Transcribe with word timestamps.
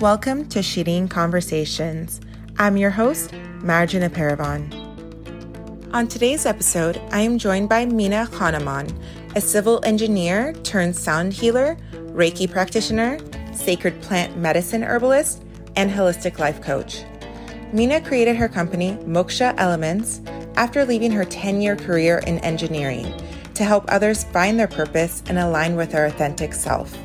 Welcome 0.00 0.48
to 0.50 0.60
Shireen 0.60 1.10
Conversations. 1.10 2.20
I'm 2.56 2.76
your 2.76 2.90
host, 2.90 3.32
Marjana 3.62 4.08
Paravan. 4.08 4.72
On 5.92 6.06
today's 6.06 6.46
episode, 6.46 7.00
I 7.10 7.22
am 7.22 7.36
joined 7.36 7.68
by 7.68 7.84
Mina 7.84 8.28
Khanaman, 8.30 8.96
a 9.34 9.40
civil 9.40 9.80
engineer 9.84 10.52
turned 10.62 10.94
sound 10.94 11.32
healer, 11.32 11.76
Reiki 12.12 12.48
practitioner, 12.48 13.18
sacred 13.52 14.00
plant 14.00 14.36
medicine 14.36 14.84
herbalist, 14.84 15.42
and 15.74 15.90
holistic 15.90 16.38
life 16.38 16.62
coach. 16.62 17.02
Mina 17.72 18.00
created 18.00 18.36
her 18.36 18.48
company, 18.48 18.92
Moksha 19.02 19.52
Elements, 19.58 20.20
after 20.54 20.84
leaving 20.84 21.10
her 21.10 21.24
10 21.24 21.60
year 21.60 21.74
career 21.74 22.18
in 22.18 22.38
engineering 22.38 23.12
to 23.54 23.64
help 23.64 23.84
others 23.88 24.22
find 24.22 24.60
their 24.60 24.68
purpose 24.68 25.24
and 25.26 25.40
align 25.40 25.74
with 25.74 25.90
their 25.90 26.06
authentic 26.06 26.54
self. 26.54 26.96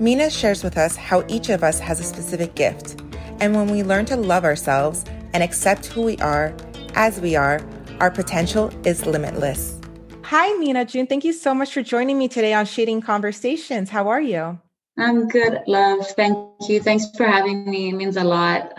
Mina 0.00 0.30
shares 0.30 0.64
with 0.64 0.78
us 0.78 0.96
how 0.96 1.22
each 1.28 1.50
of 1.50 1.62
us 1.62 1.78
has 1.78 2.00
a 2.00 2.02
specific 2.02 2.54
gift, 2.54 3.02
and 3.38 3.54
when 3.54 3.68
we 3.68 3.82
learn 3.82 4.06
to 4.06 4.16
love 4.16 4.44
ourselves 4.44 5.04
and 5.34 5.42
accept 5.42 5.84
who 5.84 6.00
we 6.00 6.16
are 6.18 6.54
as 6.94 7.20
we 7.20 7.36
are, 7.36 7.60
our 8.00 8.10
potential 8.10 8.72
is 8.86 9.04
limitless. 9.04 9.78
Hi, 10.22 10.54
Mina 10.54 10.86
June. 10.86 11.06
Thank 11.06 11.22
you 11.24 11.34
so 11.34 11.52
much 11.52 11.74
for 11.74 11.82
joining 11.82 12.16
me 12.16 12.28
today 12.28 12.54
on 12.54 12.64
Shireen 12.64 13.04
Conversations. 13.04 13.90
How 13.90 14.08
are 14.08 14.22
you? 14.22 14.58
I'm 14.98 15.28
good, 15.28 15.60
love. 15.66 16.06
Thank 16.12 16.38
you. 16.66 16.80
Thanks 16.80 17.04
for 17.14 17.26
having 17.26 17.70
me. 17.70 17.90
It 17.90 17.92
means 17.92 18.16
a 18.16 18.24
lot 18.24 18.72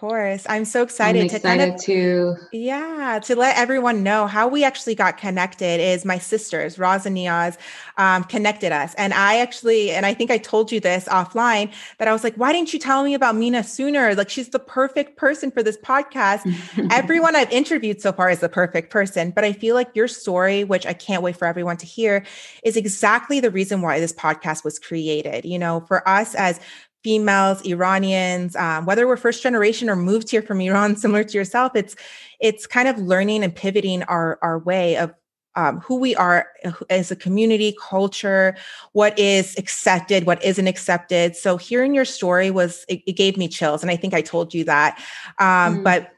course. 0.00 0.46
I'm 0.48 0.64
so 0.64 0.82
excited, 0.82 1.20
I'm 1.20 1.26
excited 1.26 1.42
to 1.42 1.58
kind 1.58 1.74
of 1.74 1.80
to 1.82 2.36
yeah 2.52 3.20
to 3.24 3.36
let 3.36 3.58
everyone 3.58 4.02
know 4.02 4.26
how 4.26 4.48
we 4.48 4.64
actually 4.64 4.94
got 4.94 5.18
connected. 5.18 5.78
Is 5.78 6.06
my 6.06 6.16
sisters 6.16 6.78
Roz 6.78 7.04
and 7.04 7.16
Niaz 7.16 7.58
um, 7.98 8.24
connected 8.24 8.72
us, 8.72 8.94
and 8.94 9.12
I 9.12 9.40
actually 9.40 9.90
and 9.90 10.06
I 10.06 10.14
think 10.14 10.30
I 10.30 10.38
told 10.38 10.72
you 10.72 10.80
this 10.80 11.04
offline 11.08 11.70
that 11.98 12.08
I 12.08 12.12
was 12.12 12.24
like, 12.24 12.34
why 12.36 12.50
didn't 12.50 12.72
you 12.72 12.78
tell 12.78 13.04
me 13.04 13.12
about 13.12 13.36
Mina 13.36 13.62
sooner? 13.62 14.14
Like 14.14 14.30
she's 14.30 14.48
the 14.48 14.58
perfect 14.58 15.18
person 15.18 15.50
for 15.50 15.62
this 15.62 15.76
podcast. 15.76 16.50
everyone 16.90 17.36
I've 17.36 17.52
interviewed 17.52 18.00
so 18.00 18.10
far 18.10 18.30
is 18.30 18.40
the 18.40 18.48
perfect 18.48 18.90
person, 18.90 19.32
but 19.32 19.44
I 19.44 19.52
feel 19.52 19.74
like 19.74 19.94
your 19.94 20.08
story, 20.08 20.64
which 20.64 20.86
I 20.86 20.94
can't 20.94 21.22
wait 21.22 21.36
for 21.36 21.46
everyone 21.46 21.76
to 21.76 21.86
hear, 21.86 22.24
is 22.64 22.76
exactly 22.76 23.38
the 23.38 23.50
reason 23.50 23.82
why 23.82 24.00
this 24.00 24.14
podcast 24.14 24.64
was 24.64 24.78
created. 24.78 25.44
You 25.44 25.58
know, 25.58 25.80
for 25.86 26.08
us 26.08 26.34
as 26.34 26.58
females, 27.02 27.64
Iranians, 27.66 28.56
um, 28.56 28.84
whether 28.86 29.06
we're 29.06 29.16
first 29.16 29.42
generation 29.42 29.88
or 29.88 29.96
moved 29.96 30.30
here 30.30 30.42
from 30.42 30.60
Iran, 30.60 30.96
similar 31.04 31.24
to 31.24 31.36
yourself, 31.36 31.72
it's 31.74 31.96
it's 32.40 32.66
kind 32.66 32.88
of 32.88 32.98
learning 32.98 33.44
and 33.44 33.54
pivoting 33.54 34.02
our 34.04 34.38
our 34.42 34.58
way 34.58 34.96
of 34.96 35.14
um, 35.56 35.80
who 35.80 35.96
we 35.96 36.14
are 36.14 36.46
uh, 36.64 36.72
as 36.88 37.10
a 37.10 37.16
community, 37.16 37.76
culture, 37.80 38.56
what 38.92 39.18
is 39.18 39.56
accepted, 39.58 40.24
what 40.24 40.42
isn't 40.44 40.68
accepted. 40.68 41.36
So 41.36 41.56
hearing 41.56 41.94
your 41.94 42.04
story 42.04 42.50
was 42.50 42.84
it, 42.88 43.02
it 43.06 43.12
gave 43.12 43.36
me 43.36 43.48
chills, 43.48 43.82
and 43.82 43.90
I 43.90 43.96
think 43.96 44.14
I 44.14 44.20
told 44.20 44.54
you 44.54 44.64
that. 44.64 44.98
Um, 45.38 45.78
mm. 45.78 45.84
But 45.84 46.12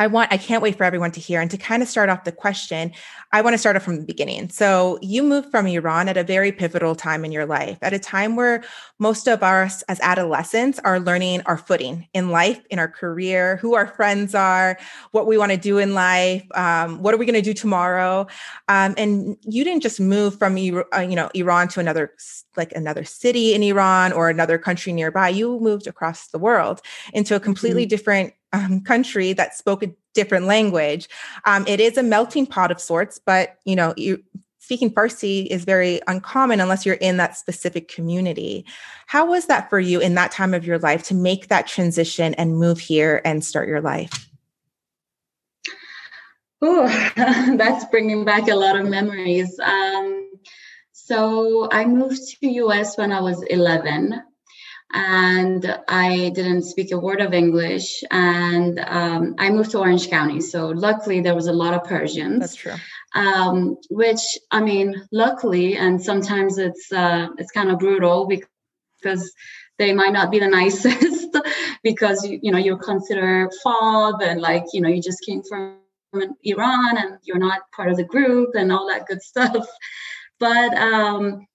I 0.00 0.08
want, 0.08 0.32
I 0.32 0.38
can't 0.38 0.60
wait 0.60 0.76
for 0.76 0.82
everyone 0.82 1.12
to 1.12 1.20
hear. 1.20 1.40
And 1.40 1.50
to 1.52 1.56
kind 1.56 1.80
of 1.80 1.88
start 1.88 2.08
off 2.08 2.24
the 2.24 2.32
question, 2.32 2.90
I 3.32 3.42
want 3.42 3.54
to 3.54 3.58
start 3.58 3.76
off 3.76 3.84
from 3.84 3.96
the 3.96 4.04
beginning. 4.04 4.48
So, 4.48 4.98
you 5.02 5.22
moved 5.22 5.52
from 5.52 5.66
Iran 5.68 6.08
at 6.08 6.16
a 6.16 6.24
very 6.24 6.50
pivotal 6.50 6.96
time 6.96 7.24
in 7.24 7.30
your 7.30 7.46
life, 7.46 7.78
at 7.80 7.92
a 7.92 7.98
time 7.98 8.34
where 8.34 8.64
most 8.98 9.28
of 9.28 9.42
us 9.44 9.82
as 9.82 10.00
adolescents 10.00 10.80
are 10.80 10.98
learning 10.98 11.42
our 11.42 11.56
footing 11.56 12.08
in 12.12 12.30
life, 12.30 12.60
in 12.70 12.80
our 12.80 12.88
career, 12.88 13.56
who 13.58 13.74
our 13.74 13.86
friends 13.86 14.34
are, 14.34 14.78
what 15.12 15.28
we 15.28 15.38
want 15.38 15.52
to 15.52 15.58
do 15.58 15.78
in 15.78 15.94
life, 15.94 16.44
um, 16.56 17.00
what 17.00 17.14
are 17.14 17.18
we 17.18 17.26
going 17.26 17.34
to 17.34 17.42
do 17.42 17.54
tomorrow. 17.54 18.26
Um, 18.68 18.94
and 18.96 19.36
you 19.42 19.62
didn't 19.62 19.82
just 19.82 20.00
move 20.00 20.38
from, 20.38 20.54
uh, 20.54 21.00
you 21.00 21.14
know, 21.14 21.30
Iran 21.34 21.68
to 21.68 21.80
another, 21.80 22.14
like 22.56 22.72
another 22.72 23.04
city 23.04 23.54
in 23.54 23.62
Iran 23.62 24.12
or 24.12 24.28
another 24.28 24.58
country 24.58 24.92
nearby. 24.92 25.28
You 25.28 25.60
moved 25.60 25.86
across 25.86 26.28
the 26.28 26.38
world 26.38 26.80
into 27.12 27.36
a 27.36 27.40
completely 27.40 27.84
mm-hmm. 27.84 27.90
different 27.90 28.34
um, 28.54 28.80
country 28.80 29.32
that 29.32 29.54
spoke 29.54 29.82
a 29.82 29.92
different 30.14 30.46
language. 30.46 31.08
Um, 31.44 31.66
it 31.66 31.80
is 31.80 31.98
a 31.98 32.02
melting 32.02 32.46
pot 32.46 32.70
of 32.70 32.80
sorts, 32.80 33.18
but 33.18 33.58
you 33.64 33.74
know, 33.76 33.92
you, 33.96 34.22
speaking 34.58 34.90
Farsi 34.90 35.46
is 35.46 35.64
very 35.64 36.00
uncommon 36.06 36.60
unless 36.60 36.86
you're 36.86 36.94
in 36.94 37.16
that 37.18 37.36
specific 37.36 37.88
community. 37.88 38.64
How 39.06 39.26
was 39.26 39.46
that 39.46 39.68
for 39.68 39.80
you 39.80 40.00
in 40.00 40.14
that 40.14 40.30
time 40.30 40.54
of 40.54 40.64
your 40.64 40.78
life 40.78 41.02
to 41.04 41.14
make 41.14 41.48
that 41.48 41.66
transition 41.66 42.32
and 42.34 42.56
move 42.56 42.78
here 42.78 43.20
and 43.24 43.44
start 43.44 43.68
your 43.68 43.80
life? 43.80 44.30
Oh, 46.62 46.86
that's 47.16 47.84
bringing 47.86 48.24
back 48.24 48.48
a 48.48 48.54
lot 48.54 48.76
of 48.76 48.86
memories. 48.86 49.58
Um, 49.58 50.30
so 50.92 51.68
I 51.70 51.84
moved 51.84 52.22
to 52.40 52.48
US 52.48 52.96
when 52.96 53.12
I 53.12 53.20
was 53.20 53.42
11 53.42 54.22
and 54.94 55.76
I 55.88 56.30
didn't 56.36 56.62
speak 56.62 56.92
a 56.92 56.98
word 56.98 57.20
of 57.20 57.34
English. 57.34 58.04
And 58.12 58.78
um, 58.78 59.34
I 59.38 59.50
moved 59.50 59.72
to 59.72 59.80
Orange 59.80 60.08
County. 60.08 60.40
So 60.40 60.68
luckily, 60.68 61.20
there 61.20 61.34
was 61.34 61.48
a 61.48 61.52
lot 61.52 61.74
of 61.74 61.82
Persians. 61.82 62.38
That's 62.38 62.54
true. 62.54 62.76
Um, 63.16 63.76
which 63.90 64.22
I 64.52 64.60
mean, 64.60 65.06
luckily, 65.10 65.76
and 65.76 66.00
sometimes 66.00 66.58
it's 66.58 66.92
uh, 66.92 67.26
it's 67.38 67.50
kind 67.50 67.70
of 67.70 67.80
brutal 67.80 68.26
because 68.26 69.32
they 69.78 69.92
might 69.92 70.12
not 70.12 70.30
be 70.30 70.38
the 70.38 70.48
nicest 70.60 71.36
because 71.82 72.24
you, 72.24 72.38
you 72.42 72.52
know 72.52 72.58
you're 72.58 72.78
considered 72.78 73.50
fob 73.64 74.22
and 74.22 74.40
like 74.40 74.64
you 74.72 74.80
know 74.80 74.88
you 74.88 75.02
just 75.02 75.24
came 75.26 75.42
from 75.42 75.76
Iran 76.44 76.98
and 76.98 77.18
you're 77.24 77.38
not 77.38 77.62
part 77.74 77.90
of 77.90 77.96
the 77.96 78.04
group 78.04 78.54
and 78.54 78.70
all 78.70 78.86
that 78.88 79.06
good 79.06 79.22
stuff. 79.32 79.66
But 80.38 80.74
um, 80.76 81.46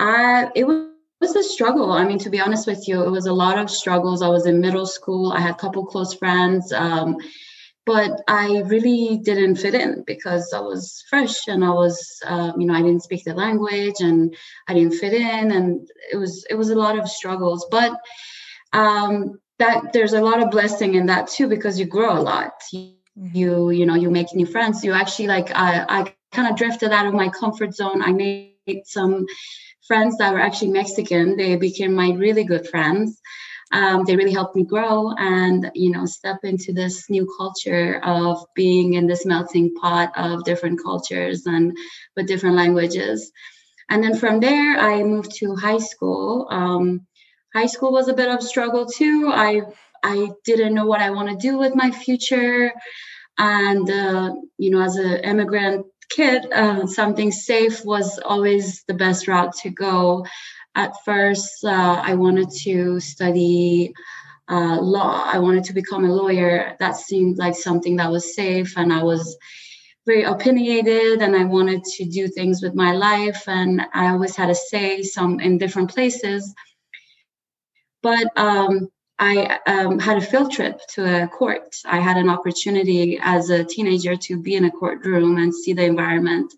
I 0.00 0.50
it 0.56 0.64
was 0.64 0.91
was 1.22 1.36
a 1.36 1.42
struggle. 1.42 1.92
I 1.92 2.04
mean, 2.04 2.18
to 2.18 2.30
be 2.30 2.40
honest 2.40 2.66
with 2.66 2.86
you, 2.88 3.02
it 3.02 3.10
was 3.10 3.26
a 3.26 3.32
lot 3.32 3.56
of 3.56 3.70
struggles. 3.70 4.22
I 4.22 4.28
was 4.28 4.44
in 4.46 4.60
middle 4.60 4.86
school. 4.86 5.32
I 5.32 5.40
had 5.40 5.52
a 5.52 5.62
couple 5.62 5.86
close 5.86 6.12
friends, 6.12 6.72
um, 6.72 7.16
but 7.86 8.20
I 8.28 8.62
really 8.66 9.18
didn't 9.22 9.56
fit 9.56 9.74
in 9.74 10.02
because 10.04 10.52
I 10.52 10.60
was 10.60 11.04
fresh 11.08 11.46
and 11.46 11.64
I 11.64 11.70
was, 11.70 11.96
um, 12.26 12.60
you 12.60 12.66
know, 12.66 12.74
I 12.74 12.82
didn't 12.82 13.04
speak 13.04 13.24
the 13.24 13.34
language 13.34 14.00
and 14.00 14.34
I 14.68 14.74
didn't 14.74 14.94
fit 14.94 15.14
in, 15.14 15.52
and 15.52 15.88
it 16.12 16.16
was 16.16 16.44
it 16.50 16.54
was 16.54 16.70
a 16.70 16.74
lot 16.84 16.98
of 16.98 17.08
struggles. 17.08 17.66
But 17.70 17.92
um, 18.72 19.40
that 19.58 19.92
there's 19.92 20.14
a 20.14 20.20
lot 20.20 20.42
of 20.42 20.50
blessing 20.50 20.96
in 20.96 21.06
that 21.06 21.28
too 21.28 21.48
because 21.48 21.78
you 21.78 21.86
grow 21.86 22.18
a 22.18 22.26
lot. 22.32 22.52
You 22.72 22.94
you, 23.14 23.70
you 23.70 23.86
know 23.86 23.94
you 23.94 24.10
make 24.10 24.34
new 24.34 24.46
friends. 24.46 24.84
You 24.84 24.92
actually 24.92 25.28
like 25.28 25.50
I 25.54 25.84
I 25.88 26.14
kind 26.32 26.48
of 26.50 26.56
drifted 26.56 26.90
out 26.90 27.06
of 27.06 27.14
my 27.14 27.28
comfort 27.28 27.74
zone. 27.74 28.02
I 28.02 28.12
made 28.12 28.82
some 28.84 29.26
friends 29.86 30.16
that 30.18 30.32
were 30.32 30.40
actually 30.40 30.72
Mexican. 30.72 31.36
They 31.36 31.56
became 31.56 31.94
my 31.94 32.12
really 32.12 32.44
good 32.44 32.68
friends. 32.68 33.20
Um, 33.72 34.04
they 34.04 34.16
really 34.16 34.32
helped 34.32 34.54
me 34.54 34.64
grow 34.64 35.12
and 35.16 35.70
you 35.74 35.90
know 35.92 36.04
step 36.04 36.40
into 36.44 36.72
this 36.74 37.08
new 37.08 37.26
culture 37.38 38.00
of 38.04 38.44
being 38.54 38.94
in 38.94 39.06
this 39.06 39.24
melting 39.24 39.74
pot 39.74 40.12
of 40.14 40.44
different 40.44 40.82
cultures 40.82 41.46
and 41.46 41.74
with 42.14 42.26
different 42.26 42.56
languages 42.56 43.32
and 43.88 44.04
then 44.04 44.14
from 44.16 44.40
there 44.40 44.78
i 44.78 45.02
moved 45.02 45.34
to 45.36 45.54
high 45.54 45.78
school 45.78 46.46
um, 46.50 47.06
high 47.54 47.66
school 47.66 47.92
was 47.92 48.08
a 48.08 48.14
bit 48.14 48.28
of 48.28 48.42
struggle 48.42 48.86
too 48.86 49.30
i 49.32 49.62
i 50.02 50.28
didn't 50.44 50.74
know 50.74 50.86
what 50.86 51.00
i 51.00 51.10
want 51.10 51.28
to 51.28 51.36
do 51.48 51.56
with 51.58 51.74
my 51.74 51.90
future 51.90 52.72
and 53.38 53.90
uh, 53.90 54.32
you 54.58 54.70
know 54.70 54.82
as 54.82 54.96
an 54.96 55.18
immigrant 55.24 55.86
kid, 56.14 56.52
uh, 56.52 56.86
something 56.86 57.30
safe 57.32 57.84
was 57.84 58.18
always 58.24 58.84
the 58.88 58.94
best 58.94 59.28
route 59.28 59.54
to 59.62 59.70
go. 59.70 60.26
At 60.74 60.92
first, 61.04 61.64
uh, 61.64 62.02
I 62.02 62.14
wanted 62.14 62.48
to 62.64 63.00
study 63.00 63.92
uh, 64.48 64.78
law. 64.80 65.24
I 65.24 65.38
wanted 65.38 65.64
to 65.64 65.72
become 65.72 66.04
a 66.04 66.12
lawyer. 66.12 66.76
That 66.80 66.96
seemed 66.96 67.38
like 67.38 67.54
something 67.54 67.96
that 67.96 68.10
was 68.10 68.34
safe, 68.34 68.76
and 68.76 68.92
I 68.92 69.02
was 69.02 69.36
very 70.06 70.24
opinionated 70.24 71.22
and 71.22 71.36
I 71.36 71.44
wanted 71.44 71.84
to 71.84 72.04
do 72.04 72.26
things 72.26 72.60
with 72.62 72.74
my 72.74 72.92
life 72.92 73.44
and 73.46 73.82
I 73.94 74.08
always 74.08 74.34
had 74.34 74.50
a 74.50 74.54
say 74.54 75.02
some 75.02 75.38
in 75.38 75.58
different 75.58 75.90
places. 75.90 76.52
But 78.02 78.26
um, 78.36 78.88
I 79.24 79.60
um, 79.68 80.00
had 80.00 80.18
a 80.18 80.20
field 80.20 80.50
trip 80.50 80.80
to 80.94 81.22
a 81.22 81.28
court. 81.28 81.76
I 81.84 82.00
had 82.00 82.16
an 82.16 82.28
opportunity 82.28 83.20
as 83.22 83.50
a 83.50 83.62
teenager 83.62 84.16
to 84.16 84.42
be 84.42 84.56
in 84.56 84.64
a 84.64 84.70
courtroom 84.70 85.36
and 85.38 85.54
see 85.54 85.72
the 85.72 85.84
environment. 85.84 86.52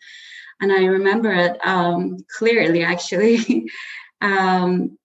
And 0.62 0.72
I 0.72 0.86
remember 0.86 1.30
it 1.30 1.58
um, 1.66 2.24
clearly, 2.38 2.82
actually. 2.82 3.68
um, 4.22 4.96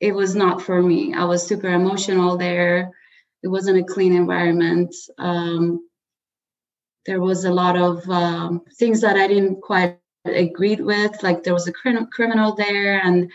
it 0.00 0.12
was 0.12 0.34
not 0.34 0.60
for 0.60 0.82
me. 0.82 1.14
I 1.14 1.24
was 1.24 1.46
super 1.46 1.68
emotional 1.68 2.36
there. 2.36 2.90
It 3.42 3.48
wasn't 3.48 3.78
a 3.78 3.84
clean 3.94 4.14
environment. 4.14 4.94
Um, 5.16 5.88
there 7.06 7.22
was 7.22 7.46
a 7.46 7.50
lot 7.50 7.76
of 7.76 8.06
um, 8.10 8.64
things 8.78 9.00
that 9.00 9.16
I 9.16 9.26
didn't 9.28 9.62
quite 9.62 9.98
agreed 10.26 10.82
with. 10.82 11.22
Like 11.22 11.42
there 11.42 11.54
was 11.54 11.68
a 11.68 11.72
cr- 11.72 12.04
criminal 12.12 12.54
there, 12.54 13.00
and 13.02 13.30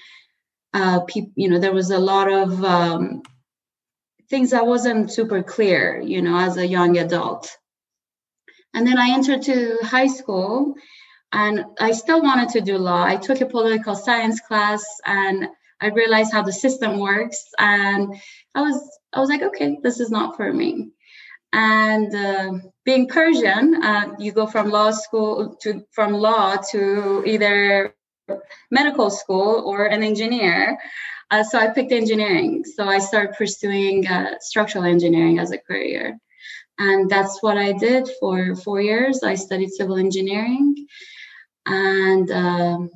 uh, 0.75 0.99
pe- 1.07 1.33
you 1.33 1.49
know 1.49 1.57
there 1.57 1.73
was 1.73 1.89
a 1.89 1.97
lot 1.97 2.31
of 2.31 2.63
um, 2.63 3.23
things 4.29 4.51
that 4.51 4.65
wasn't 4.65 5.11
super 5.11 5.43
clear, 5.43 5.99
you 6.01 6.21
know, 6.21 6.37
as 6.37 6.57
a 6.57 6.67
young 6.67 6.97
adult. 6.97 7.57
And 8.73 8.87
then 8.87 8.97
I 8.97 9.11
entered 9.11 9.43
to 9.43 9.77
high 9.83 10.07
school 10.07 10.75
and 11.31 11.65
I 11.79 11.91
still 11.91 12.21
wanted 12.21 12.49
to 12.49 12.61
do 12.61 12.77
law. 12.77 13.03
I 13.03 13.17
took 13.17 13.41
a 13.41 13.45
political 13.45 13.95
science 13.95 14.39
class 14.39 14.83
and 15.05 15.47
I 15.83 15.87
realized 15.87 16.31
how 16.31 16.43
the 16.43 16.53
system 16.53 16.97
works, 16.99 17.43
and 17.59 18.15
I 18.55 18.61
was 18.61 18.99
I 19.11 19.19
was 19.19 19.29
like, 19.29 19.41
okay, 19.41 19.79
this 19.83 19.99
is 19.99 20.09
not 20.09 20.37
for 20.37 20.51
me. 20.53 20.91
And 21.51 22.15
uh, 22.15 22.51
being 22.85 23.09
Persian, 23.09 23.83
uh, 23.83 24.15
you 24.17 24.31
go 24.31 24.47
from 24.47 24.69
law 24.69 24.91
school 24.91 25.57
to 25.61 25.85
from 25.91 26.13
law 26.13 26.55
to 26.71 27.23
either 27.25 27.93
medical 28.71 29.09
school 29.09 29.63
or 29.65 29.87
an 29.87 30.03
engineer. 30.03 30.79
Uh, 31.33 31.43
so 31.43 31.57
I 31.57 31.69
picked 31.69 31.91
engineering. 31.91 32.63
So 32.63 32.87
I 32.87 32.99
started 32.99 33.35
pursuing 33.35 34.05
uh, 34.07 34.35
structural 34.39 34.83
engineering 34.83 35.39
as 35.39 35.49
a 35.49 35.57
career. 35.57 36.19
And 36.77 37.09
that's 37.09 37.41
what 37.41 37.57
I 37.57 37.71
did 37.71 38.07
for 38.19 38.55
four 38.55 38.79
years. 38.81 39.23
I 39.23 39.33
studied 39.33 39.71
civil 39.71 39.97
engineering. 39.97 40.85
And 41.65 42.29
um, 42.29 42.91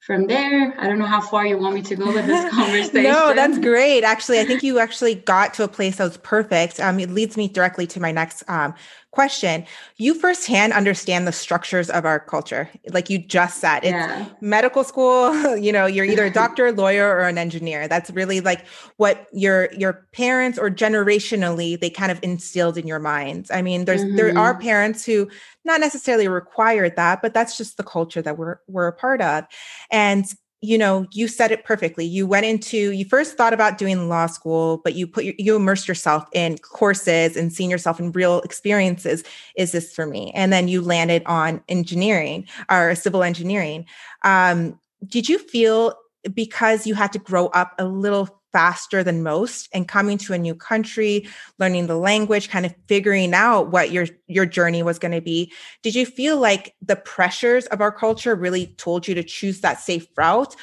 from 0.00 0.26
there, 0.26 0.74
I 0.80 0.88
don't 0.88 0.98
know 0.98 1.06
how 1.06 1.20
far 1.20 1.46
you 1.46 1.58
want 1.58 1.76
me 1.76 1.82
to 1.82 1.94
go 1.94 2.12
with 2.12 2.26
this 2.26 2.50
conversation. 2.54 3.04
no, 3.04 3.34
that's 3.34 3.60
great. 3.60 4.02
Actually, 4.02 4.40
I 4.40 4.44
think 4.46 4.64
you 4.64 4.80
actually 4.80 5.14
got 5.14 5.54
to 5.54 5.62
a 5.62 5.68
place 5.68 5.98
that 5.98 6.04
was 6.04 6.16
perfect. 6.16 6.80
Um, 6.80 6.98
it 6.98 7.10
leads 7.10 7.36
me 7.36 7.46
directly 7.46 7.86
to 7.86 8.00
my 8.00 8.10
next 8.10 8.42
um, 8.48 8.74
question. 9.12 9.64
You 9.96 10.14
firsthand 10.14 10.72
understand 10.72 11.26
the 11.26 11.32
structures 11.32 11.90
of 11.90 12.04
our 12.04 12.20
culture. 12.20 12.70
Like 12.90 13.10
you 13.10 13.18
just 13.18 13.60
said, 13.60 13.78
it's 13.78 13.92
yeah. 13.92 14.26
medical 14.40 14.84
school, 14.84 15.56
you 15.56 15.72
know, 15.72 15.86
you're 15.86 16.04
either 16.04 16.26
a 16.26 16.30
doctor, 16.42 16.72
lawyer, 16.72 17.08
or 17.08 17.22
an 17.22 17.38
engineer. 17.38 17.88
That's 17.88 18.10
really 18.10 18.40
like 18.40 18.66
what 18.96 19.26
your 19.32 19.72
your 19.72 20.06
parents 20.12 20.58
or 20.58 20.70
generationally 20.70 21.78
they 21.78 21.90
kind 21.90 22.12
of 22.12 22.20
instilled 22.22 22.78
in 22.78 22.86
your 22.86 23.00
minds. 23.00 23.50
I 23.50 23.62
mean, 23.62 23.84
there's 23.84 24.04
mm-hmm. 24.04 24.16
there 24.16 24.36
are 24.38 24.58
parents 24.58 25.04
who 25.04 25.28
not 25.64 25.80
necessarily 25.80 26.28
required 26.28 26.96
that, 26.96 27.20
but 27.22 27.34
that's 27.34 27.56
just 27.56 27.76
the 27.76 27.82
culture 27.82 28.22
that 28.22 28.38
we're 28.38 28.58
we're 28.68 28.88
a 28.88 28.92
part 28.92 29.20
of. 29.20 29.44
And 29.90 30.24
you 30.62 30.76
know 30.76 31.06
you 31.12 31.26
said 31.26 31.50
it 31.50 31.64
perfectly. 31.64 32.04
You 32.04 32.26
went 32.26 32.46
into 32.46 32.90
you 32.90 33.04
first 33.04 33.36
thought 33.36 33.54
about 33.54 33.78
doing 33.78 34.08
law 34.08 34.26
school 34.26 34.78
but 34.84 34.94
you 34.94 35.06
put 35.06 35.24
your, 35.24 35.34
you 35.38 35.56
immersed 35.56 35.88
yourself 35.88 36.28
in 36.32 36.58
courses 36.58 37.36
and 37.36 37.52
seeing 37.52 37.70
yourself 37.70 37.98
in 37.98 38.12
real 38.12 38.40
experiences. 38.40 39.24
Is 39.56 39.72
this 39.72 39.94
for 39.94 40.06
me? 40.06 40.32
And 40.34 40.52
then 40.52 40.68
you 40.68 40.82
landed 40.82 41.22
on 41.26 41.62
engineering 41.68 42.46
or 42.70 42.94
civil 42.94 43.22
engineering. 43.22 43.86
Um, 44.22 44.78
did 45.06 45.28
you 45.28 45.38
feel 45.38 45.94
because 46.34 46.86
you 46.86 46.94
had 46.94 47.12
to 47.12 47.18
grow 47.18 47.46
up 47.48 47.74
a 47.78 47.86
little 47.86 48.39
faster 48.52 49.02
than 49.02 49.22
most 49.22 49.68
and 49.72 49.86
coming 49.86 50.18
to 50.18 50.32
a 50.32 50.38
new 50.38 50.54
country 50.54 51.28
learning 51.58 51.86
the 51.86 51.96
language 51.96 52.48
kind 52.48 52.66
of 52.66 52.74
figuring 52.86 53.34
out 53.34 53.70
what 53.70 53.90
your 53.90 54.06
your 54.26 54.46
journey 54.46 54.82
was 54.82 54.98
going 54.98 55.12
to 55.12 55.20
be. 55.20 55.52
Did 55.82 55.94
you 55.94 56.06
feel 56.06 56.38
like 56.38 56.74
the 56.82 56.96
pressures 56.96 57.66
of 57.66 57.80
our 57.80 57.92
culture 57.92 58.34
really 58.34 58.68
told 58.78 59.06
you 59.06 59.14
to 59.14 59.22
choose 59.22 59.60
that 59.60 59.80
safe 59.80 60.06
route 60.16 60.56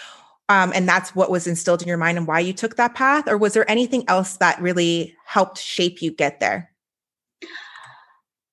um, 0.50 0.72
and 0.74 0.88
that's 0.88 1.14
what 1.14 1.30
was 1.30 1.46
instilled 1.46 1.82
in 1.82 1.88
your 1.88 1.98
mind 1.98 2.18
and 2.18 2.28
why 2.28 2.40
you 2.40 2.54
took 2.54 2.78
that 2.78 2.96
path 2.96 3.28
or 3.28 3.38
was 3.38 3.54
there 3.54 3.70
anything 3.70 4.04
else 4.08 4.38
that 4.38 4.62
really 4.62 5.16
helped 5.26 5.58
shape 5.58 6.02
you 6.02 6.12
get 6.12 6.40
there? 6.40 6.72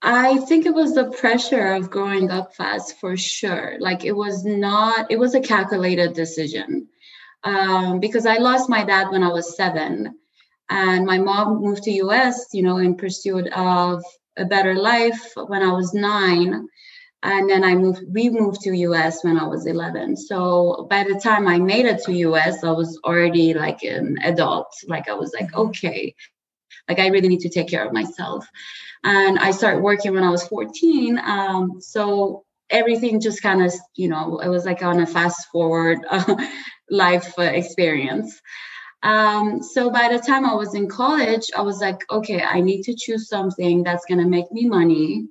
I 0.06 0.36
think 0.36 0.66
it 0.66 0.74
was 0.74 0.94
the 0.94 1.10
pressure 1.12 1.72
of 1.72 1.90
growing 1.90 2.30
up 2.30 2.54
fast 2.54 3.00
for 3.00 3.16
sure. 3.16 3.76
Like 3.80 4.04
it 4.04 4.12
was 4.12 4.44
not, 4.44 5.10
it 5.10 5.18
was 5.18 5.34
a 5.34 5.40
calculated 5.40 6.12
decision 6.12 6.88
um, 7.44 8.00
because 8.00 8.26
I 8.26 8.38
lost 8.38 8.68
my 8.68 8.84
dad 8.84 9.10
when 9.10 9.22
I 9.22 9.28
was 9.28 9.56
seven, 9.56 10.18
and 10.70 11.04
my 11.04 11.18
mom 11.18 11.60
moved 11.60 11.82
to 11.84 11.92
US, 11.92 12.46
you 12.52 12.62
know, 12.62 12.78
in 12.78 12.96
pursuit 12.96 13.46
of 13.52 14.02
a 14.36 14.44
better 14.44 14.74
life 14.74 15.32
when 15.36 15.62
I 15.62 15.72
was 15.72 15.94
nine. 15.94 16.66
And 17.22 17.48
then 17.48 17.64
I 17.64 17.74
moved, 17.74 18.02
we 18.08 18.28
moved 18.28 18.60
to 18.62 18.76
US 18.76 19.24
when 19.24 19.38
I 19.38 19.46
was 19.46 19.66
11. 19.66 20.16
So 20.16 20.86
by 20.90 21.04
the 21.04 21.18
time 21.18 21.46
I 21.46 21.58
made 21.58 21.86
it 21.86 22.02
to 22.04 22.12
US, 22.12 22.62
I 22.64 22.70
was 22.70 22.98
already 23.04 23.54
like 23.54 23.82
an 23.82 24.18
adult. 24.22 24.74
Like 24.86 25.08
I 25.08 25.14
was 25.14 25.32
like, 25.32 25.50
mm-hmm. 25.50 25.68
okay, 25.68 26.14
like 26.88 26.98
I 26.98 27.08
really 27.08 27.28
need 27.28 27.40
to 27.40 27.48
take 27.48 27.68
care 27.68 27.84
of 27.84 27.92
myself. 27.92 28.46
And 29.04 29.38
I 29.38 29.52
started 29.52 29.82
working 29.82 30.14
when 30.14 30.24
I 30.24 30.30
was 30.30 30.46
14. 30.48 31.18
Um, 31.18 31.80
so 31.80 32.44
everything 32.70 33.20
just 33.20 33.42
kind 33.42 33.62
of, 33.62 33.72
you 33.94 34.08
know, 34.08 34.38
it 34.38 34.48
was 34.48 34.64
like 34.64 34.82
on 34.82 35.00
a 35.00 35.06
fast 35.06 35.48
forward 35.48 35.98
uh, 36.10 36.36
life 36.90 37.34
uh, 37.38 37.42
experience. 37.42 38.40
Um, 39.02 39.62
so 39.62 39.90
by 39.90 40.08
the 40.10 40.18
time 40.18 40.46
I 40.46 40.54
was 40.54 40.74
in 40.74 40.88
college, 40.88 41.50
I 41.56 41.60
was 41.60 41.78
like, 41.78 42.00
okay, 42.10 42.42
I 42.42 42.60
need 42.60 42.84
to 42.84 42.96
choose 42.98 43.28
something 43.28 43.82
that's 43.82 44.06
going 44.06 44.20
to 44.20 44.28
make 44.28 44.50
me 44.50 44.66
money 44.66 45.26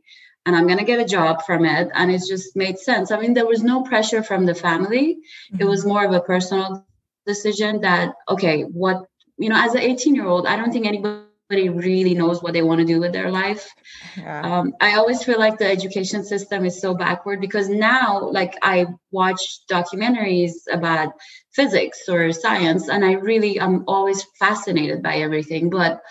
and 0.45 0.56
I'm 0.56 0.68
going 0.68 0.80
to 0.80 0.85
get 0.85 1.00
a 1.00 1.06
job 1.06 1.44
from 1.44 1.65
it. 1.65 1.89
And 1.94 2.12
it 2.12 2.21
just 2.27 2.56
made 2.56 2.77
sense. 2.77 3.12
I 3.12 3.19
mean, 3.19 3.33
there 3.33 3.47
was 3.47 3.63
no 3.63 3.81
pressure 3.81 4.21
from 4.21 4.45
the 4.45 4.53
family, 4.53 5.15
mm-hmm. 5.15 5.62
it 5.62 5.65
was 5.65 5.85
more 5.85 6.06
of 6.06 6.12
a 6.12 6.21
personal 6.21 6.85
decision 7.25 7.81
that, 7.81 8.13
okay, 8.30 8.63
what, 8.63 9.06
you 9.38 9.50
know, 9.50 9.57
as 9.57 9.74
an 9.74 9.81
18 9.81 10.13
year 10.15 10.27
old, 10.27 10.45
I 10.45 10.56
don't 10.57 10.71
think 10.71 10.85
anybody 10.85 11.24
really 11.70 12.14
knows 12.14 12.42
what 12.42 12.54
they 12.54 12.62
want 12.62 12.80
to 12.80 12.86
do 12.86 13.00
with 13.00 13.14
their 13.14 13.32
life. 13.32 13.70
Yeah. 14.18 14.42
Um, 14.42 14.74
I 14.80 14.96
always 14.96 15.24
feel 15.24 15.40
like 15.40 15.58
the 15.58 15.70
education 15.70 16.24
system 16.24 16.66
is 16.66 16.80
so 16.82 16.94
backward 16.94 17.42
because 17.42 17.70
now, 17.70 18.30
like, 18.30 18.56
I 18.62 18.88
watch 19.12 19.42
documentaries 19.70 20.54
about 20.72 21.14
physics 21.54 22.08
or 22.10 22.32
science, 22.32 22.90
and 22.90 23.04
I 23.06 23.14
really 23.14 23.60
am 23.60 23.84
always 23.88 24.24
fascinated 24.40 25.02
by 25.04 25.18
everything. 25.18 25.70
But 25.70 26.02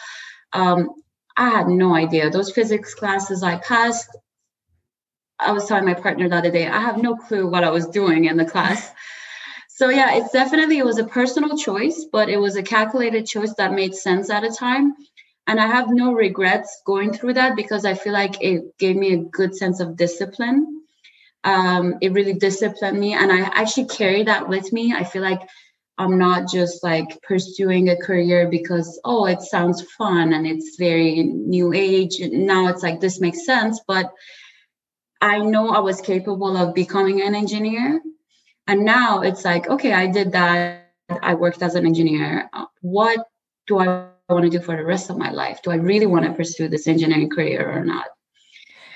um, 0.52 0.90
I 1.36 1.50
had 1.50 1.68
no 1.68 1.94
idea. 1.94 2.30
Those 2.30 2.52
physics 2.52 2.94
classes 2.94 3.42
I 3.42 3.56
passed, 3.56 4.08
I 5.38 5.52
was 5.52 5.66
telling 5.66 5.84
my 5.84 5.94
partner 5.94 6.28
the 6.28 6.36
other 6.36 6.50
day, 6.50 6.66
I 6.66 6.80
have 6.80 7.02
no 7.02 7.16
clue 7.16 7.48
what 7.48 7.64
I 7.64 7.70
was 7.70 7.86
doing 7.86 8.26
in 8.26 8.36
the 8.36 8.44
class. 8.44 8.90
So 9.74 9.88
yeah, 9.88 10.14
it's 10.16 10.30
definitely 10.30 10.78
it 10.78 10.84
was 10.84 10.98
a 10.98 11.04
personal 11.04 11.56
choice, 11.56 12.06
but 12.12 12.28
it 12.28 12.36
was 12.36 12.56
a 12.56 12.62
calculated 12.62 13.26
choice 13.26 13.54
that 13.54 13.72
made 13.72 13.94
sense 13.94 14.30
at 14.30 14.44
a 14.44 14.50
time 14.50 14.94
and 15.46 15.60
i 15.60 15.66
have 15.66 15.88
no 15.90 16.12
regrets 16.12 16.82
going 16.86 17.12
through 17.12 17.34
that 17.34 17.56
because 17.56 17.84
i 17.84 17.94
feel 17.94 18.12
like 18.12 18.40
it 18.42 18.76
gave 18.78 18.96
me 18.96 19.14
a 19.14 19.24
good 19.38 19.54
sense 19.54 19.80
of 19.80 19.96
discipline. 19.96 20.78
Um, 21.44 21.96
it 22.00 22.12
really 22.12 22.34
disciplined 22.34 23.00
me 23.00 23.14
and 23.14 23.32
i 23.32 23.40
actually 23.40 23.86
carry 23.86 24.22
that 24.24 24.48
with 24.48 24.72
me. 24.72 24.94
I 24.94 25.04
feel 25.04 25.22
like 25.22 25.42
i'm 25.98 26.16
not 26.18 26.48
just 26.48 26.82
like 26.82 27.20
pursuing 27.22 27.90
a 27.90 27.96
career 27.96 28.48
because 28.48 28.98
oh 29.04 29.26
it 29.26 29.42
sounds 29.42 29.82
fun 29.98 30.32
and 30.32 30.46
it's 30.46 30.76
very 30.78 31.22
new 31.22 31.72
age 31.74 32.18
now 32.32 32.68
it's 32.68 32.82
like 32.82 32.98
this 32.98 33.20
makes 33.20 33.44
sense 33.44 33.80
but 33.86 34.10
i 35.20 35.38
know 35.38 35.68
i 35.70 35.78
was 35.78 36.00
capable 36.00 36.56
of 36.56 36.74
becoming 36.74 37.22
an 37.22 37.34
engineer. 37.34 38.00
And 38.68 38.84
now 38.84 39.20
it's 39.22 39.44
like 39.44 39.68
okay 39.68 39.92
i 39.92 40.06
did 40.06 40.32
that. 40.32 40.88
I 41.22 41.34
worked 41.34 41.62
as 41.62 41.74
an 41.74 41.84
engineer. 41.84 42.48
What 42.80 43.26
do 43.66 43.80
i 43.80 44.11
want 44.34 44.50
to 44.50 44.58
do 44.58 44.64
for 44.64 44.76
the 44.76 44.84
rest 44.84 45.10
of 45.10 45.18
my 45.18 45.30
life. 45.30 45.60
Do 45.62 45.70
I 45.70 45.76
really 45.76 46.06
want 46.06 46.24
to 46.24 46.32
pursue 46.32 46.68
this 46.68 46.86
engineering 46.86 47.30
career 47.30 47.70
or 47.70 47.84
not? 47.84 48.06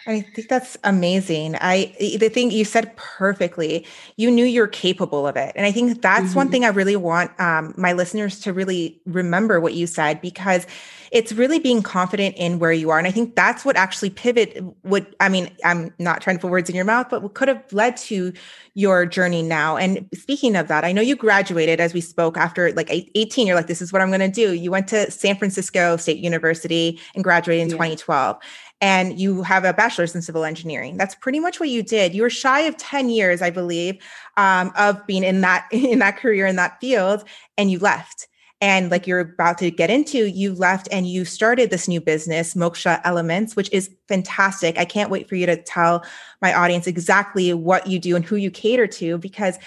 I 0.09 0.21
think 0.21 0.49
that's 0.49 0.76
amazing. 0.85 1.57
I 1.61 1.93
the 1.99 2.28
thing 2.28 2.52
you 2.52 2.64
said 2.64 2.97
perfectly. 2.97 3.85
You 4.16 4.31
knew 4.31 4.45
you're 4.45 4.69
capable 4.69 5.26
of 5.26 5.37
it, 5.37 5.52
and 5.57 5.66
I 5.66 5.73
think 5.73 6.00
that's 6.00 6.26
mm-hmm. 6.26 6.35
one 6.35 6.49
thing 6.50 6.64
I 6.64 6.69
really 6.69 6.95
want 6.95 7.38
um, 7.40 7.75
my 7.76 7.93
listeners 7.93 8.38
to 8.40 8.52
really 8.52 9.00
remember 9.05 9.61
what 9.61 9.75
you 9.75 9.88
said 9.88 10.21
because 10.21 10.66
it's 11.13 11.33
really 11.33 11.59
being 11.59 11.83
confident 11.83 12.37
in 12.37 12.59
where 12.59 12.73
you 12.73 12.91
are, 12.91 12.99
and 12.99 13.07
I 13.07 13.11
think 13.11 13.35
that's 13.35 13.65
what 13.65 13.77
actually 13.77 14.11
pivot. 14.11 14.63
Would 14.85 15.15
I 15.21 15.29
mean? 15.29 15.51
I'm 15.65 15.93
not 15.99 16.21
trying 16.21 16.37
to 16.37 16.41
put 16.41 16.51
words 16.51 16.69
in 16.69 16.77
your 16.77 16.85
mouth, 16.85 17.09
but 17.11 17.23
what 17.23 17.35
could 17.35 17.49
have 17.49 17.63
led 17.73 17.97
to 17.99 18.33
your 18.75 19.07
journey 19.07 19.43
now. 19.43 19.77
And 19.77 20.09
speaking 20.15 20.55
of 20.57 20.69
that, 20.69 20.85
I 20.85 20.93
know 20.93 21.01
you 21.03 21.17
graduated 21.17 21.81
as 21.81 21.95
we 21.95 22.01
spoke 22.01 22.37
after 22.37 22.73
like 22.73 22.91
18. 22.91 23.47
You're 23.47 23.57
like, 23.57 23.69
this 23.69 23.81
is 23.81 23.93
what 23.93 24.03
I'm 24.03 24.09
going 24.09 24.21
to 24.21 24.29
do. 24.29 24.53
You 24.53 24.71
went 24.71 24.89
to 24.89 25.11
San 25.11 25.37
Francisco 25.37 25.97
State 25.97 26.19
University 26.19 27.01
and 27.15 27.25
graduated 27.25 27.63
in 27.63 27.69
yeah. 27.69 27.75
2012 27.75 28.39
and 28.81 29.19
you 29.19 29.43
have 29.43 29.65
a 29.65 29.73
bachelor's 29.73 30.15
in 30.15 30.23
civil 30.23 30.45
engineering. 30.45 30.97
That's 30.97 31.15
pretty 31.15 31.41
much 31.41 31.59
what 31.59 31.69
you 31.69 31.83
did. 31.83 32.15
You 32.15 32.23
were 32.23 32.31
shy 32.31 32.61
of 32.61 32.77
10 32.77 33.09
years, 33.09 33.41
I 33.41 33.51
believe, 33.51 33.97
um, 34.37 34.73
of 34.77 35.07
being 35.07 35.25
in 35.25 35.41
that 35.41 35.67
in 35.73 35.99
that 36.01 36.19
career 36.19 36.47
in 36.47 36.57
that 36.57 36.81
field, 36.81 37.25
and 37.57 37.71
you 37.71 37.79
left. 37.79 38.29
And 38.61 38.91
like 38.91 39.07
you're 39.07 39.21
about 39.21 39.59
to 39.59 39.71
get 39.71 39.91
into, 39.91 40.27
you 40.27 40.55
left 40.55 40.89
and 40.91 41.07
you 41.07 41.27
started 41.27 41.71
this 41.71 41.89
new 41.89 42.01
business, 42.01 42.55
Moksha 42.55 43.01
Elements, 43.05 43.55
which 43.55 43.71
is 43.71 43.91
fantastic. 44.09 44.79
I 44.79 44.87
can't 44.87 45.11
wait 45.11 45.29
for 45.29 45.35
you 45.35 45.45
to 45.45 45.63
tell 45.63 46.05
my 46.41 46.55
audience 46.55 46.87
exactly 46.87 47.53
what 47.53 47.87
you 47.87 47.99
do 47.99 48.17
and 48.17 48.25
who 48.25 48.37
you 48.37 48.51
cater 48.51 48.87
to 48.87 49.19
because 49.19 49.59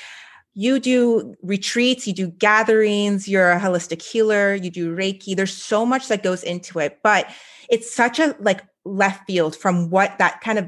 you 0.56 0.80
do 0.80 1.36
retreats, 1.44 2.08
you 2.08 2.14
do 2.14 2.28
gatherings, 2.32 3.28
you're 3.28 3.52
a 3.52 3.60
holistic 3.60 4.02
healer, 4.02 4.56
you 4.56 4.72
do 4.72 4.96
Reiki. 4.96 5.36
There's 5.36 5.56
so 5.56 5.86
much 5.86 6.08
that 6.08 6.24
goes 6.24 6.44
into 6.44 6.80
it, 6.80 7.00
but 7.04 7.30
it's 7.70 7.94
such 7.94 8.20
a 8.20 8.36
like 8.40 8.62
left 8.86 9.28
field 9.28 9.56
from 9.56 9.92
what 9.92 10.18
that 10.18 10.42
kind 10.42 10.58
of 10.58 10.68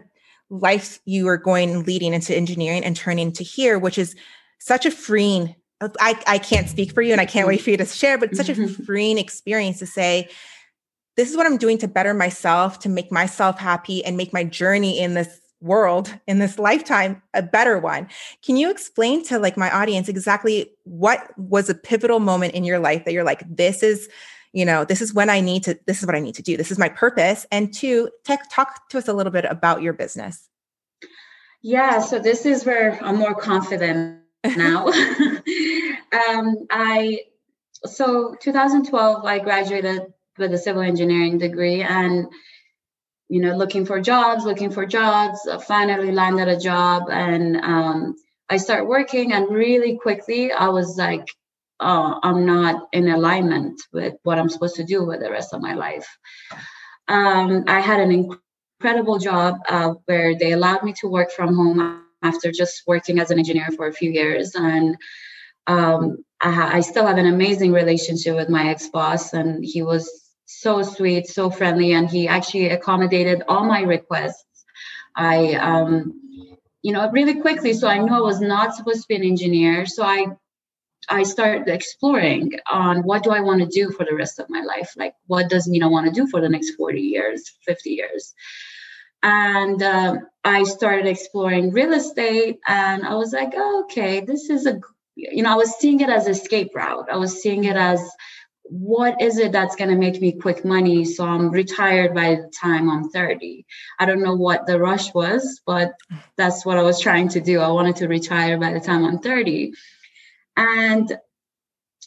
life 0.52 1.00
you 1.06 1.28
are 1.28 1.38
going 1.38 1.84
leading 1.84 2.14
into 2.14 2.36
engineering 2.36 2.84
and 2.84 2.96
turning 2.96 3.32
to 3.32 3.44
here, 3.44 3.80
which 3.80 3.98
is 3.98 4.16
such 4.60 4.86
a 4.86 4.92
freeing. 4.92 5.56
I, 6.00 6.22
I 6.28 6.38
can't 6.38 6.70
speak 6.70 6.94
for 6.94 7.02
you 7.02 7.12
and 7.12 7.22
I 7.22 7.26
can't 7.26 7.48
wait 7.48 7.62
for 7.62 7.72
you 7.72 7.78
to 7.78 7.86
share, 7.86 8.18
but 8.18 8.30
it's 8.30 8.38
such 8.38 8.50
a 8.50 8.54
mm-hmm. 8.54 8.84
freeing 8.84 9.18
experience 9.18 9.80
to 9.80 9.86
say, 9.86 10.30
this 11.18 11.30
is 11.30 11.38
what 11.38 11.46
I'm 11.46 11.58
doing 11.58 11.78
to 11.80 11.88
better 11.88 12.14
myself, 12.14 12.80
to 12.80 12.90
make 12.90 13.12
myself 13.12 13.60
happy 13.60 14.04
and 14.04 14.16
make 14.16 14.34
my 14.34 14.44
journey 14.44 15.00
in 15.00 15.14
this 15.14 15.42
world 15.62 16.14
in 16.28 16.40
this 16.40 16.58
lifetime 16.58 17.22
a 17.34 17.42
better 17.42 17.78
one. 17.78 18.08
Can 18.44 18.58
you 18.58 18.70
explain 18.72 19.24
to 19.26 19.40
like 19.40 19.58
my 19.58 19.70
audience 19.70 20.10
exactly 20.10 20.72
what 20.84 21.38
was 21.38 21.70
a 21.70 21.76
pivotal 21.76 22.20
moment 22.20 22.54
in 22.56 22.64
your 22.64 22.80
life 22.80 23.06
that 23.06 23.14
you're 23.14 23.24
like 23.24 23.44
this 23.48 23.84
is 23.84 24.10
you 24.54 24.66
know 24.66 24.84
this 24.84 25.02
is 25.02 25.14
when 25.14 25.30
i 25.30 25.40
need 25.40 25.64
to 25.64 25.80
this 25.86 26.00
is 26.00 26.06
what 26.06 26.16
i 26.16 26.20
need 26.20 26.36
to 26.36 26.42
do. 26.42 26.58
This 26.58 26.72
is 26.72 26.80
my 26.80 26.90
purpose. 26.90 27.46
And 27.52 27.74
two 27.74 28.10
tech, 28.26 28.50
talk 28.50 28.90
to 28.90 28.98
us 28.98 29.08
a 29.08 29.14
little 29.14 29.32
bit 29.32 29.46
about 29.46 29.82
your 29.82 29.94
business. 29.94 30.50
Yeah 31.62 32.00
so 32.00 32.18
this 32.18 32.46
is 32.46 32.66
where 32.66 33.00
i'm 33.04 33.18
more 33.18 33.36
confident 33.36 34.20
now 34.44 34.88
um 36.30 36.68
i 36.70 37.20
so 37.86 38.36
2012 38.40 39.26
i 39.26 39.40
graduated 39.40 40.14
with 40.38 40.54
a 40.54 40.58
civil 40.58 40.82
engineering 40.82 41.38
degree 41.38 41.82
and 41.82 42.28
you 43.30 43.42
know 43.42 43.56
looking 43.56 43.86
for 43.86 44.00
jobs 44.00 44.46
looking 44.46 44.72
for 44.72 44.86
jobs 44.86 45.48
finally 45.66 46.12
landed 46.12 46.48
a 46.48 46.60
job 46.60 47.04
and 47.10 47.58
um, 47.58 48.16
i 48.50 48.58
start 48.58 48.88
working 48.88 49.34
and 49.34 49.50
really 49.50 49.98
quickly 49.98 50.52
i 50.52 50.68
was 50.68 50.98
like 50.98 51.28
oh, 51.80 52.20
i'm 52.24 52.46
not 52.46 52.88
in 52.92 53.08
alignment 53.08 53.82
with 53.94 54.14
what 54.24 54.38
i'm 54.38 54.50
supposed 54.50 54.76
to 54.76 54.84
do 54.84 55.06
with 55.06 55.20
the 55.20 55.32
rest 55.32 55.54
of 55.54 55.62
my 55.62 55.74
life. 55.74 56.08
Um, 57.08 57.64
i 57.68 57.80
had 57.80 58.00
an 58.00 58.12
incredible 58.82 59.18
job 59.18 59.60
uh, 59.68 59.94
where 60.06 60.38
they 60.38 60.52
allowed 60.52 60.84
me 60.84 60.94
to 61.02 61.08
work 61.08 61.32
from 61.32 61.56
home 61.56 62.04
after 62.22 62.52
just 62.52 62.84
working 62.88 63.20
as 63.20 63.32
an 63.32 63.40
engineer 63.40 63.70
for 63.76 63.88
a 63.88 63.94
few 63.94 64.12
years 64.12 64.56
and 64.56 64.98
um, 65.68 66.24
I, 66.42 66.78
I 66.78 66.80
still 66.82 67.06
have 67.06 67.18
an 67.18 67.28
amazing 67.28 67.72
relationship 67.72 68.36
with 68.36 68.50
my 68.50 68.70
ex-boss 68.70 69.34
and 69.34 69.64
he 69.64 69.82
was 69.82 70.10
so 70.46 70.82
sweet, 70.82 71.28
so 71.28 71.50
friendly, 71.50 71.94
and 71.94 72.10
he 72.10 72.28
actually 72.28 72.70
accommodated 72.70 73.44
all 73.48 73.64
my 73.64 73.82
requests. 73.82 74.66
I, 75.16 75.54
um, 75.54 76.14
you 76.82 76.92
know, 76.94 77.10
really 77.12 77.40
quickly. 77.42 77.74
So 77.74 77.88
I 77.88 78.00
knew 78.00 78.14
I 78.14 78.20
was 78.20 78.42
not 78.42 78.76
supposed 78.76 79.02
to 79.02 79.08
be 79.08 79.16
an 79.16 79.24
engineer. 79.24 79.86
So 79.86 80.04
I, 80.04 80.28
I 81.10 81.24
started 81.24 81.68
exploring 81.68 82.54
on 82.70 83.04
what 83.04 83.24
do 83.24 83.32
I 83.32 83.42
want 83.42 83.62
to 83.62 83.68
do 83.68 83.92
for 83.92 84.06
the 84.06 84.16
rest 84.16 84.40
of 84.40 84.50
my 84.50 84.62
life. 84.62 84.94
Like, 84.98 85.14
what 85.28 85.50
does 85.50 85.70
I 85.70 85.88
want 85.88 86.08
to 86.08 86.12
do 86.12 86.28
for 86.28 86.42
the 86.42 86.50
next 86.50 86.72
forty 86.72 87.02
years, 87.02 87.52
fifty 87.66 87.92
years? 87.92 88.34
And 89.24 89.82
uh, 89.82 90.18
I 90.44 90.64
started 90.64 91.06
exploring 91.06 91.72
real 91.72 91.94
estate, 91.94 92.60
and 92.68 93.06
I 93.06 93.16
was 93.16 93.34
like, 93.34 93.54
oh, 93.56 93.84
okay, 93.84 94.22
this 94.22 94.50
is 94.50 94.66
a, 94.66 94.80
you 95.32 95.44
know, 95.44 95.52
I 95.52 95.56
was 95.56 95.76
seeing 95.80 96.00
it 96.00 96.10
as 96.10 96.28
escape 96.28 96.72
route. 96.76 97.10
I 97.12 97.18
was 97.18 97.42
seeing 97.42 97.66
it 97.66 97.76
as 97.76 98.10
what 98.72 99.22
is 99.22 99.38
it 99.38 99.52
that's 99.52 99.76
going 99.76 99.90
to 99.90 99.98
make 99.98 100.22
me 100.22 100.32
quick 100.32 100.64
money 100.64 101.04
so 101.04 101.26
i'm 101.26 101.52
retired 101.52 102.16
by 102.16 102.36
the 102.36 102.50
time 102.58 102.90
i'm 102.90 103.10
30 103.10 103.66
i 104.00 104.06
don't 104.06 104.24
know 104.24 104.36
what 104.36 104.66
the 104.66 104.80
rush 104.80 105.14
was 105.14 105.62
but 105.66 105.92
that's 106.38 106.66
what 106.66 106.78
i 106.78 106.82
was 106.82 107.02
trying 107.02 107.28
to 107.28 107.42
do. 107.42 107.60
I 107.60 107.68
wanted 107.68 107.98
to 107.98 108.08
retire 108.08 108.58
by 108.58 108.72
the 108.72 108.80
time 108.80 109.04
i'm 109.04 109.20
30 109.20 109.74
and 110.56 111.12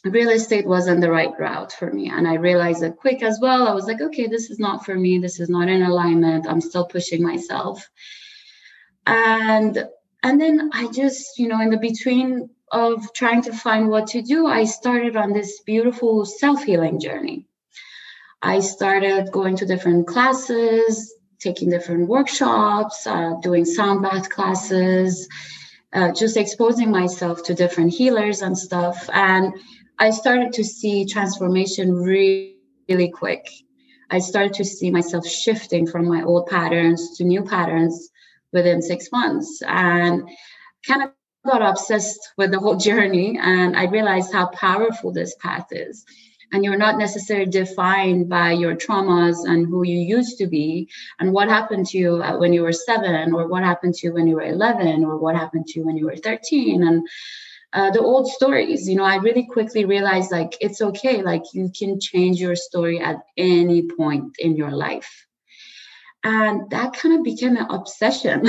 real 0.05 0.29
estate 0.29 0.65
wasn't 0.65 1.01
the 1.01 1.11
right 1.11 1.31
route 1.37 1.71
for 1.71 1.91
me. 1.91 2.09
And 2.09 2.27
i 2.27 2.33
realized 2.33 2.81
it 2.81 2.97
quick 2.97 3.21
as 3.21 3.39
well. 3.39 3.67
I 3.67 3.73
was 3.73 3.85
like 3.85 4.01
okay 4.01 4.25
this 4.25 4.49
is 4.49 4.57
not 4.57 4.85
for 4.85 4.95
me. 4.95 5.19
This 5.19 5.39
is 5.39 5.49
not 5.49 5.69
in 5.69 5.83
alignment. 5.83 6.47
I'm 6.47 6.61
still 6.61 6.87
pushing 6.87 7.21
myself. 7.21 7.87
And 9.05 9.85
and 10.23 10.41
then 10.41 10.71
i 10.73 10.87
just 10.91 11.37
you 11.37 11.47
know 11.47 11.61
in 11.61 11.69
the 11.69 11.77
between 11.77 12.49
of 12.75 13.13
trying 13.13 13.41
to 13.41 13.53
find 13.53 13.87
what 13.87 14.07
to 14.07 14.21
do, 14.21 14.47
I 14.47 14.65
started 14.65 15.15
on 15.15 15.31
this 15.31 15.61
beautiful 15.61 16.25
self 16.25 16.63
healing 16.63 16.99
journey. 16.99 17.47
I 18.41 18.59
started 18.59 19.31
going 19.31 19.55
to 19.57 19.65
different 19.65 20.07
classes, 20.07 21.13
taking 21.39 21.69
different 21.69 22.09
workshops, 22.09 23.07
uh, 23.07 23.35
doing 23.41 23.63
sound 23.63 24.01
bath 24.01 24.29
classes, 24.29 25.27
uh, 25.93 26.11
just 26.11 26.35
exposing 26.35 26.91
myself 26.91 27.43
to 27.43 27.53
different 27.55 27.93
healers 27.93 28.41
and 28.41 28.57
stuff. 28.57 29.09
And 29.13 29.53
I 29.97 30.09
started 30.09 30.51
to 30.53 30.63
see 30.65 31.05
transformation 31.05 31.93
really, 31.93 32.57
really 32.89 33.09
quick. 33.09 33.47
I 34.11 34.19
started 34.19 34.53
to 34.55 34.65
see 34.65 34.91
myself 34.91 35.25
shifting 35.25 35.87
from 35.87 36.09
my 36.09 36.23
old 36.23 36.47
patterns 36.47 37.17
to 37.17 37.23
new 37.23 37.43
patterns 37.43 38.09
within 38.51 38.81
six 38.81 39.11
months. 39.13 39.63
And 39.65 40.27
kind 40.85 41.03
of 41.03 41.11
got 41.45 41.61
obsessed 41.61 42.33
with 42.37 42.51
the 42.51 42.59
whole 42.59 42.75
journey 42.75 43.39
and 43.41 43.75
I 43.75 43.85
realized 43.85 44.33
how 44.33 44.47
powerful 44.47 45.11
this 45.11 45.35
path 45.35 45.67
is. 45.71 46.05
And 46.51 46.63
you're 46.63 46.77
not 46.77 46.97
necessarily 46.97 47.49
defined 47.49 48.29
by 48.29 48.51
your 48.51 48.75
traumas 48.75 49.45
and 49.45 49.67
who 49.67 49.83
you 49.83 49.97
used 49.97 50.37
to 50.37 50.47
be 50.47 50.89
and 51.19 51.33
what 51.33 51.49
happened 51.49 51.87
to 51.87 51.97
you 51.97 52.21
when 52.37 52.53
you 52.53 52.61
were 52.61 52.71
seven 52.71 53.33
or 53.33 53.47
what 53.47 53.63
happened 53.63 53.95
to 53.95 54.07
you 54.07 54.13
when 54.13 54.27
you 54.27 54.35
were 54.35 54.43
11 54.43 55.03
or 55.03 55.17
what 55.17 55.35
happened 55.35 55.65
to 55.67 55.79
you 55.79 55.85
when 55.85 55.97
you 55.97 56.05
were 56.05 56.15
13. 56.15 56.83
And 56.83 57.07
uh, 57.73 57.91
the 57.91 57.99
old 57.99 58.29
stories, 58.29 58.87
you 58.87 58.95
know, 58.95 59.03
I 59.03 59.17
really 59.17 59.45
quickly 59.45 59.85
realized 59.85 60.31
like 60.31 60.55
it's 60.61 60.81
okay, 60.81 61.23
like 61.23 61.43
you 61.53 61.71
can 61.77 61.99
change 61.99 62.39
your 62.39 62.55
story 62.55 62.99
at 62.99 63.17
any 63.37 63.87
point 63.87 64.35
in 64.39 64.55
your 64.55 64.71
life 64.71 65.25
and 66.25 66.67
that 66.71 66.93
kind 66.93 67.15
of 67.15 67.23
became 67.23 67.55
an 67.55 67.67
obsession. 67.69 68.47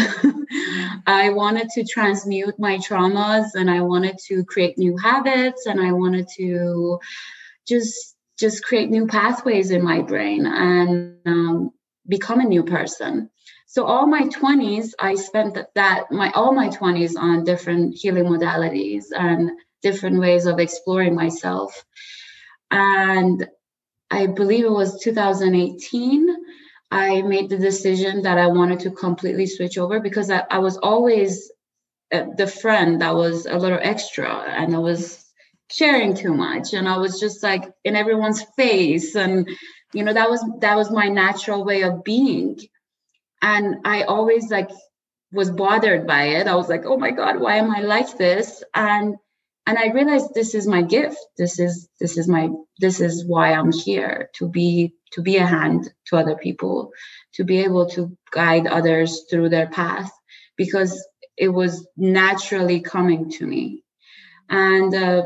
I 1.06 1.28
wanted 1.30 1.68
to 1.75 1.85
transmute 1.85 2.59
my 2.59 2.78
traumas 2.78 3.49
and 3.54 3.71
i 3.71 3.83
wanted 3.83 4.16
to 4.28 4.45
create 4.45 4.78
new 4.78 4.97
habits 4.97 5.66
and 5.66 5.78
i 5.78 5.92
wanted 5.92 6.26
to 6.38 6.99
just 7.68 8.16
just 8.38 8.64
create 8.64 8.90
new 8.90 9.06
pathways 9.06 9.71
in 9.71 9.83
my 9.85 10.00
brain 10.00 10.47
and 10.47 11.16
um, 11.26 11.71
become 12.06 12.40
a 12.40 12.45
new 12.45 12.62
person. 12.62 13.30
So 13.66 13.85
all 13.85 14.06
my 14.06 14.23
20s 14.23 14.92
i 14.99 15.14
spent 15.14 15.54
that, 15.54 15.68
that 15.75 16.11
my 16.11 16.30
all 16.30 16.52
my 16.52 16.68
20s 16.68 17.14
on 17.18 17.45
different 17.45 17.95
healing 17.95 18.25
modalities 18.25 19.04
and 19.14 19.50
different 19.83 20.18
ways 20.18 20.47
of 20.47 20.59
exploring 20.59 21.14
myself. 21.14 21.85
And 22.71 23.47
i 24.11 24.26
believe 24.26 24.64
it 24.64 24.78
was 24.83 25.02
2018 25.02 26.46
I 26.97 27.21
made 27.21 27.50
the 27.50 27.59
decision 27.59 28.23
that 28.23 28.38
I 28.38 28.47
wanted 28.47 28.81
to 28.81 28.91
completely 28.91 29.47
switch 29.47 29.76
over 29.76 30.00
because 30.00 30.31
I, 30.31 30.45
I 30.50 30.61
was 30.61 30.79
always 30.79 31.53
uh, 32.11 32.25
the 32.38 32.47
friend 32.47 33.03
that 33.03 33.15
was 33.15 33.45
a 33.45 33.59
little 33.59 33.79
extra 33.83 34.31
and 34.31 34.75
I 34.75 34.79
was 34.79 35.23
sharing 35.71 36.15
too 36.15 36.33
much 36.33 36.73
and 36.73 36.88
I 36.88 36.97
was 36.97 37.21
just 37.21 37.43
like 37.43 37.71
in 37.85 37.97
everyone's 37.97 38.43
face 38.57 39.15
and 39.15 39.47
you 39.93 40.05
know 40.05 40.15
that 40.15 40.31
was 40.31 40.43
that 40.61 40.75
was 40.75 40.91
my 40.91 41.09
natural 41.09 41.67
way 41.67 41.83
of 41.83 42.03
being. 42.03 42.59
And 43.43 43.76
I 43.85 44.05
always 44.05 44.50
like 44.50 44.71
was 45.33 45.50
bothered 45.50 46.07
by 46.07 46.23
it. 46.38 46.47
I 46.47 46.55
was 46.55 46.71
like 46.71 46.87
oh 46.87 46.97
my 46.97 47.11
god 47.11 47.38
why 47.38 47.57
am 47.57 47.71
I 47.73 47.81
like 47.81 48.17
this? 48.17 48.65
And 48.75 49.17
and 49.67 49.79
i 49.79 49.89
realized 49.89 50.33
this 50.33 50.55
is 50.55 50.67
my 50.67 50.83
gift. 50.83 51.19
This 51.37 51.59
is 51.59 51.89
this 52.01 52.17
is 52.17 52.29
my 52.29 52.49
this 52.79 53.01
is 53.01 53.25
why 53.27 53.53
i'm 53.53 53.73
here 53.73 54.31
to 54.35 54.49
be 54.49 54.95
to 55.13 55.23
be 55.23 55.37
a 55.37 55.47
hand 55.47 55.93
to 56.07 56.17
other 56.17 56.37
people 56.37 56.91
to 57.35 57.45
be 57.45 57.59
able 57.61 57.89
to 57.91 58.17
guide 58.31 58.67
others 58.67 59.25
through 59.29 59.49
their 59.51 59.69
path 59.69 60.11
because 60.57 61.07
it 61.37 61.49
was 61.49 61.87
naturally 61.97 62.81
coming 62.81 63.31
to 63.31 63.47
me. 63.47 63.83
And 64.49 64.95
uh, 64.95 65.23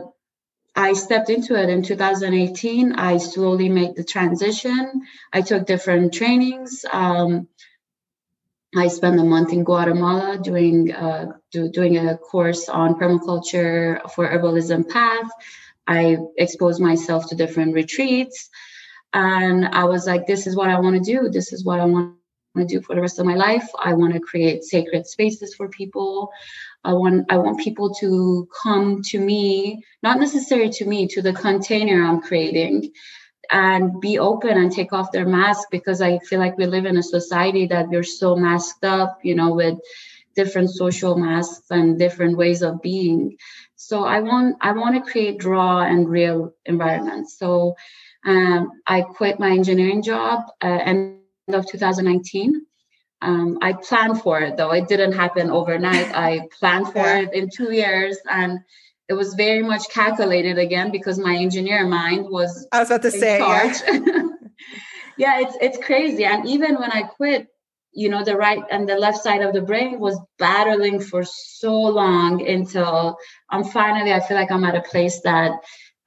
i 0.75 0.93
stepped 0.95 1.31
into 1.31 1.55
it 1.61 1.69
in 1.69 1.83
2018 1.83 2.93
i 2.95 3.19
slowly 3.19 3.69
made 3.69 3.95
the 3.97 4.05
transition. 4.05 5.03
I 5.33 5.43
took 5.43 5.67
different 5.67 6.15
trainings 6.15 6.85
um, 6.91 7.49
I 8.77 8.87
spent 8.89 9.19
a 9.19 9.25
month 9.25 9.53
in 9.53 9.65
Guatemala 9.65 10.39
doing 10.39 10.93
uh, 10.93 11.33
do, 11.50 11.69
doing 11.71 11.97
a 11.97 12.17
course 12.17 12.69
on 12.69 12.95
permaculture 12.95 14.00
for 14.12 14.29
herbalism 14.29 14.89
path. 14.89 15.29
I 15.89 16.19
exposed 16.39 16.81
myself 16.81 17.29
to 17.29 17.35
different 17.35 17.75
retreats, 17.75 18.49
and 19.12 19.67
I 19.67 19.85
was 19.85 20.07
like, 20.07 20.27
"This 20.27 20.47
is 20.47 20.57
what 20.57 20.69
I 20.69 20.79
want 20.79 20.97
to 20.97 21.12
do. 21.12 21.29
This 21.29 21.53
is 21.53 21.65
what 21.65 21.81
I 21.81 21.85
want 21.85 22.15
to 22.57 22.65
do 22.65 22.81
for 22.81 22.95
the 22.95 23.00
rest 23.00 23.19
of 23.19 23.27
my 23.27 23.35
life. 23.35 23.69
I 23.83 23.95
want 23.95 24.12
to 24.15 24.21
create 24.21 24.62
sacred 24.62 25.07
spaces 25.07 25.55
for 25.55 25.69
people. 25.69 26.31
I 26.85 26.93
want 26.93 27.27
I 27.31 27.39
want 27.39 27.59
people 27.59 27.93
to 27.95 28.49
come 28.62 29.03
to 29.07 29.19
me, 29.19 29.85
not 30.05 30.21
necessarily 30.21 30.71
to 30.71 30.87
me, 30.87 31.09
to 31.09 31.23
the 31.23 31.33
container 31.33 32.05
I'm 32.05 32.21
creating, 32.21 32.93
and 33.50 34.00
be 34.00 34.19
open 34.19 34.57
and 34.57 34.71
take 34.71 34.92
off 34.92 35.12
their 35.12 35.26
mask 35.26 35.69
because 35.71 36.00
I 36.00 36.19
feel 36.19 36.38
like 36.38 36.57
we 36.57 36.66
live 36.66 36.87
in 36.87 36.97
a 36.97 37.02
society 37.02 37.66
that 37.66 37.88
we're 37.88 38.02
so 38.04 38.37
masked 38.37 38.85
up, 38.85 39.19
you 39.23 39.35
know, 39.35 39.52
with 39.54 39.78
different 40.37 40.71
social 40.71 41.16
masks 41.16 41.71
and 41.71 41.99
different 41.99 42.37
ways 42.37 42.62
of 42.62 42.80
being. 42.80 43.37
So 43.76 44.04
I 44.04 44.21
want 44.21 44.57
I 44.61 44.73
want 44.73 44.95
to 44.95 45.11
create 45.11 45.45
raw 45.45 45.80
and 45.80 46.09
real 46.09 46.54
environments. 46.66 47.38
So 47.38 47.75
um, 48.25 48.71
I 48.87 49.02
quit 49.02 49.40
my 49.40 49.50
engineering 49.50 50.02
job 50.02 50.42
uh, 50.62 50.78
end 50.85 51.21
of 51.49 51.66
2019. 51.66 52.66
Um, 53.23 53.59
I 53.61 53.73
planned 53.73 54.21
for 54.23 54.40
it 54.40 54.57
though; 54.57 54.73
it 54.73 54.88
didn't 54.88 55.12
happen 55.12 55.50
overnight. 55.50 56.14
I 56.14 56.49
planned 56.59 56.88
for 56.92 57.07
it 57.07 57.35
in 57.35 57.49
two 57.54 57.73
years, 57.73 58.16
and 58.30 58.61
it 59.11 59.14
was 59.14 59.35
very 59.35 59.62
much 59.62 59.90
calculated 59.90 60.57
again 60.57 60.93
because 60.93 61.19
my 61.19 61.35
engineer 61.35 61.85
mind 61.85 62.26
was 62.31 62.69
I 62.71 62.79
was 62.79 62.90
about 62.90 63.02
to 63.02 63.11
say 63.11 63.40
yeah. 63.40 63.73
yeah, 65.19 65.40
it's 65.40 65.57
it's 65.61 65.85
crazy. 65.85 66.25
And 66.25 66.47
even 66.49 66.76
when 66.76 66.93
I 66.93 67.02
quit, 67.02 67.49
you 67.93 68.09
know 68.09 68.23
the 68.23 68.37
right 68.37 68.62
and 68.71 68.88
the 68.88 68.95
left 68.95 69.19
side 69.19 69.43
of 69.43 69.52
the 69.52 69.62
brain 69.62 69.99
was 69.99 70.17
battling 70.38 71.00
for 71.00 71.25
so 71.25 71.75
long 71.75 72.47
until 72.47 73.17
i'm 73.50 73.64
finally 73.64 74.12
i 74.12 74.21
feel 74.21 74.37
like 74.37 74.52
i'm 74.52 74.62
at 74.62 74.76
a 74.76 74.83
place 74.83 75.21
that 75.23 75.50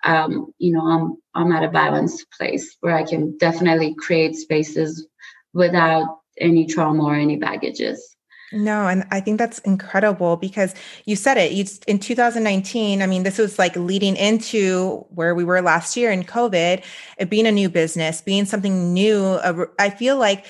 um, 0.05 0.53
you 0.57 0.71
know 0.71 0.85
i'm 0.87 1.17
i'm 1.35 1.51
at 1.51 1.63
a 1.63 1.69
balanced 1.69 2.25
place 2.31 2.77
where 2.79 2.95
i 2.95 3.03
can 3.03 3.37
definitely 3.37 3.95
create 3.95 4.35
spaces 4.35 5.07
without 5.53 6.19
any 6.39 6.65
trauma 6.65 7.03
or 7.03 7.15
any 7.15 7.35
baggages 7.35 8.12
no, 8.53 8.87
and 8.87 9.05
I 9.11 9.19
think 9.19 9.39
that's 9.39 9.59
incredible 9.59 10.37
because 10.37 10.75
you 11.05 11.15
said 11.15 11.37
it. 11.37 11.51
You 11.51 11.65
in 11.87 11.99
2019. 11.99 13.01
I 13.01 13.07
mean, 13.07 13.23
this 13.23 13.37
was 13.37 13.57
like 13.57 13.75
leading 13.75 14.15
into 14.15 15.05
where 15.09 15.33
we 15.33 15.43
were 15.43 15.61
last 15.61 15.97
year 15.97 16.11
in 16.11 16.23
COVID. 16.23 16.83
It 17.17 17.29
being 17.29 17.47
a 17.47 17.51
new 17.51 17.69
business, 17.69 18.21
being 18.21 18.45
something 18.45 18.93
new. 18.93 19.39
I 19.79 19.89
feel 19.89 20.17
like 20.17 20.45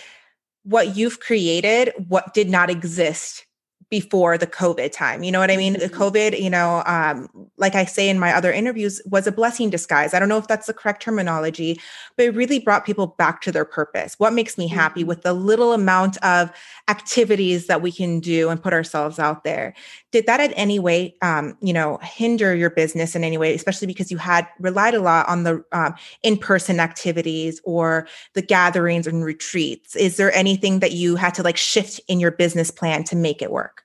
what 0.63 0.95
you've 0.95 1.19
created, 1.19 1.93
what 2.07 2.33
did 2.33 2.49
not 2.49 2.69
exist 2.69 3.45
before 3.93 4.39
the 4.39 4.47
COVID 4.47 4.91
time. 4.91 5.21
You 5.21 5.31
know 5.31 5.37
what 5.37 5.51
I 5.51 5.55
mean? 5.55 5.73
The 5.73 5.85
mm-hmm. 5.85 6.01
COVID, 6.01 6.41
you 6.41 6.49
know, 6.49 6.81
um, 6.87 7.29
like 7.57 7.75
I 7.75 7.85
say 7.85 8.09
in 8.09 8.17
my 8.17 8.33
other 8.33 8.51
interviews, 8.51 8.99
was 9.05 9.27
a 9.27 9.31
blessing 9.31 9.69
disguise. 9.69 10.15
I 10.15 10.19
don't 10.19 10.29
know 10.29 10.39
if 10.39 10.47
that's 10.47 10.65
the 10.65 10.73
correct 10.73 11.03
terminology, 11.03 11.79
but 12.17 12.25
it 12.25 12.33
really 12.33 12.57
brought 12.57 12.87
people 12.87 13.05
back 13.05 13.41
to 13.41 13.51
their 13.51 13.65
purpose. 13.65 14.15
What 14.17 14.33
makes 14.33 14.57
me 14.57 14.67
happy 14.67 15.01
mm-hmm. 15.01 15.09
with 15.09 15.21
the 15.21 15.33
little 15.33 15.73
amount 15.73 16.17
of 16.23 16.51
activities 16.89 17.67
that 17.67 17.83
we 17.83 17.91
can 17.91 18.19
do 18.19 18.49
and 18.49 18.61
put 18.61 18.73
ourselves 18.73 19.19
out 19.19 19.43
there. 19.43 19.73
Did 20.11 20.25
that 20.25 20.39
in 20.39 20.53
any 20.53 20.79
way, 20.79 21.15
um, 21.21 21.55
you 21.61 21.71
know, 21.71 21.97
hinder 22.01 22.55
your 22.55 22.69
business 22.69 23.15
in 23.15 23.23
any 23.23 23.37
way, 23.37 23.53
especially 23.53 23.87
because 23.87 24.11
you 24.11 24.17
had 24.17 24.47
relied 24.59 24.93
a 24.93 25.01
lot 25.01 25.27
on 25.29 25.43
the 25.43 25.63
um, 25.71 25.93
in-person 26.23 26.79
activities 26.79 27.61
or 27.63 28.07
the 28.33 28.41
gatherings 28.41 29.07
and 29.07 29.23
retreats? 29.23 29.95
Is 29.95 30.17
there 30.17 30.33
anything 30.33 30.79
that 30.79 30.91
you 30.91 31.15
had 31.15 31.33
to 31.35 31.43
like 31.43 31.57
shift 31.57 32.01
in 32.07 32.19
your 32.19 32.31
business 32.31 32.71
plan 32.71 33.03
to 33.05 33.15
make 33.15 33.41
it 33.41 33.51
work? 33.51 33.82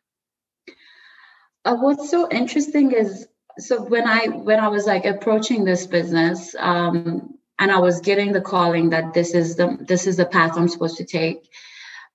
Uh, 1.68 1.76
what's 1.76 2.10
so 2.10 2.28
interesting 2.30 2.92
is 2.92 3.28
so 3.58 3.82
when 3.82 4.06
i 4.06 4.26
when 4.26 4.58
i 4.58 4.68
was 4.68 4.87
like 4.87 5.04
approaching 5.04 5.64
this 5.64 5.87
business 5.87 6.54
um, 6.58 7.34
and 7.58 7.70
i 7.70 7.78
was 7.78 8.00
getting 8.00 8.32
the 8.32 8.40
calling 8.40 8.90
that 8.90 9.12
this 9.12 9.34
is 9.34 9.56
the 9.56 9.76
this 9.80 10.06
is 10.06 10.16
the 10.16 10.25
path 10.25 10.52
i'm 10.56 10.68
supposed 10.68 10.96
to 10.96 11.04
take 11.04 11.48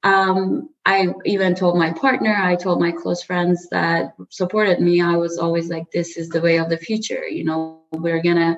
um, 0.03 0.69
i 0.85 1.07
even 1.25 1.53
told 1.53 1.77
my 1.77 1.91
partner 1.93 2.35
i 2.35 2.55
told 2.55 2.79
my 2.79 2.91
close 2.91 3.21
friends 3.21 3.67
that 3.69 4.13
supported 4.29 4.79
me. 4.81 5.01
I 5.01 5.15
was 5.15 5.37
always 5.37 5.69
like 5.69 5.91
this 5.91 6.17
is 6.17 6.29
the 6.29 6.41
way 6.41 6.57
of 6.57 6.69
the 6.69 6.77
future. 6.77 7.25
You 7.27 7.45
know 7.45 7.81
we're 7.91 8.21
gonna 8.21 8.57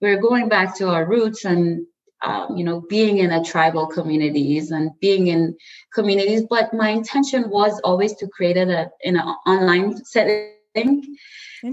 we're 0.00 0.20
going 0.20 0.48
back 0.48 0.76
to 0.76 0.90
our 0.90 1.06
roots 1.06 1.44
and 1.46 1.86
um, 2.24 2.56
you 2.56 2.64
know, 2.64 2.80
being 2.88 3.18
in 3.18 3.32
a 3.32 3.44
tribal 3.44 3.86
communities 3.86 4.70
and 4.70 4.90
being 5.00 5.26
in 5.28 5.56
communities. 5.92 6.44
But 6.48 6.72
my 6.72 6.88
intention 6.88 7.50
was 7.50 7.80
always 7.80 8.14
to 8.16 8.28
create 8.28 8.56
it 8.56 8.68
a, 8.68 8.90
in 9.02 9.16
an 9.16 9.26
online 9.46 10.04
setting. 10.04 11.16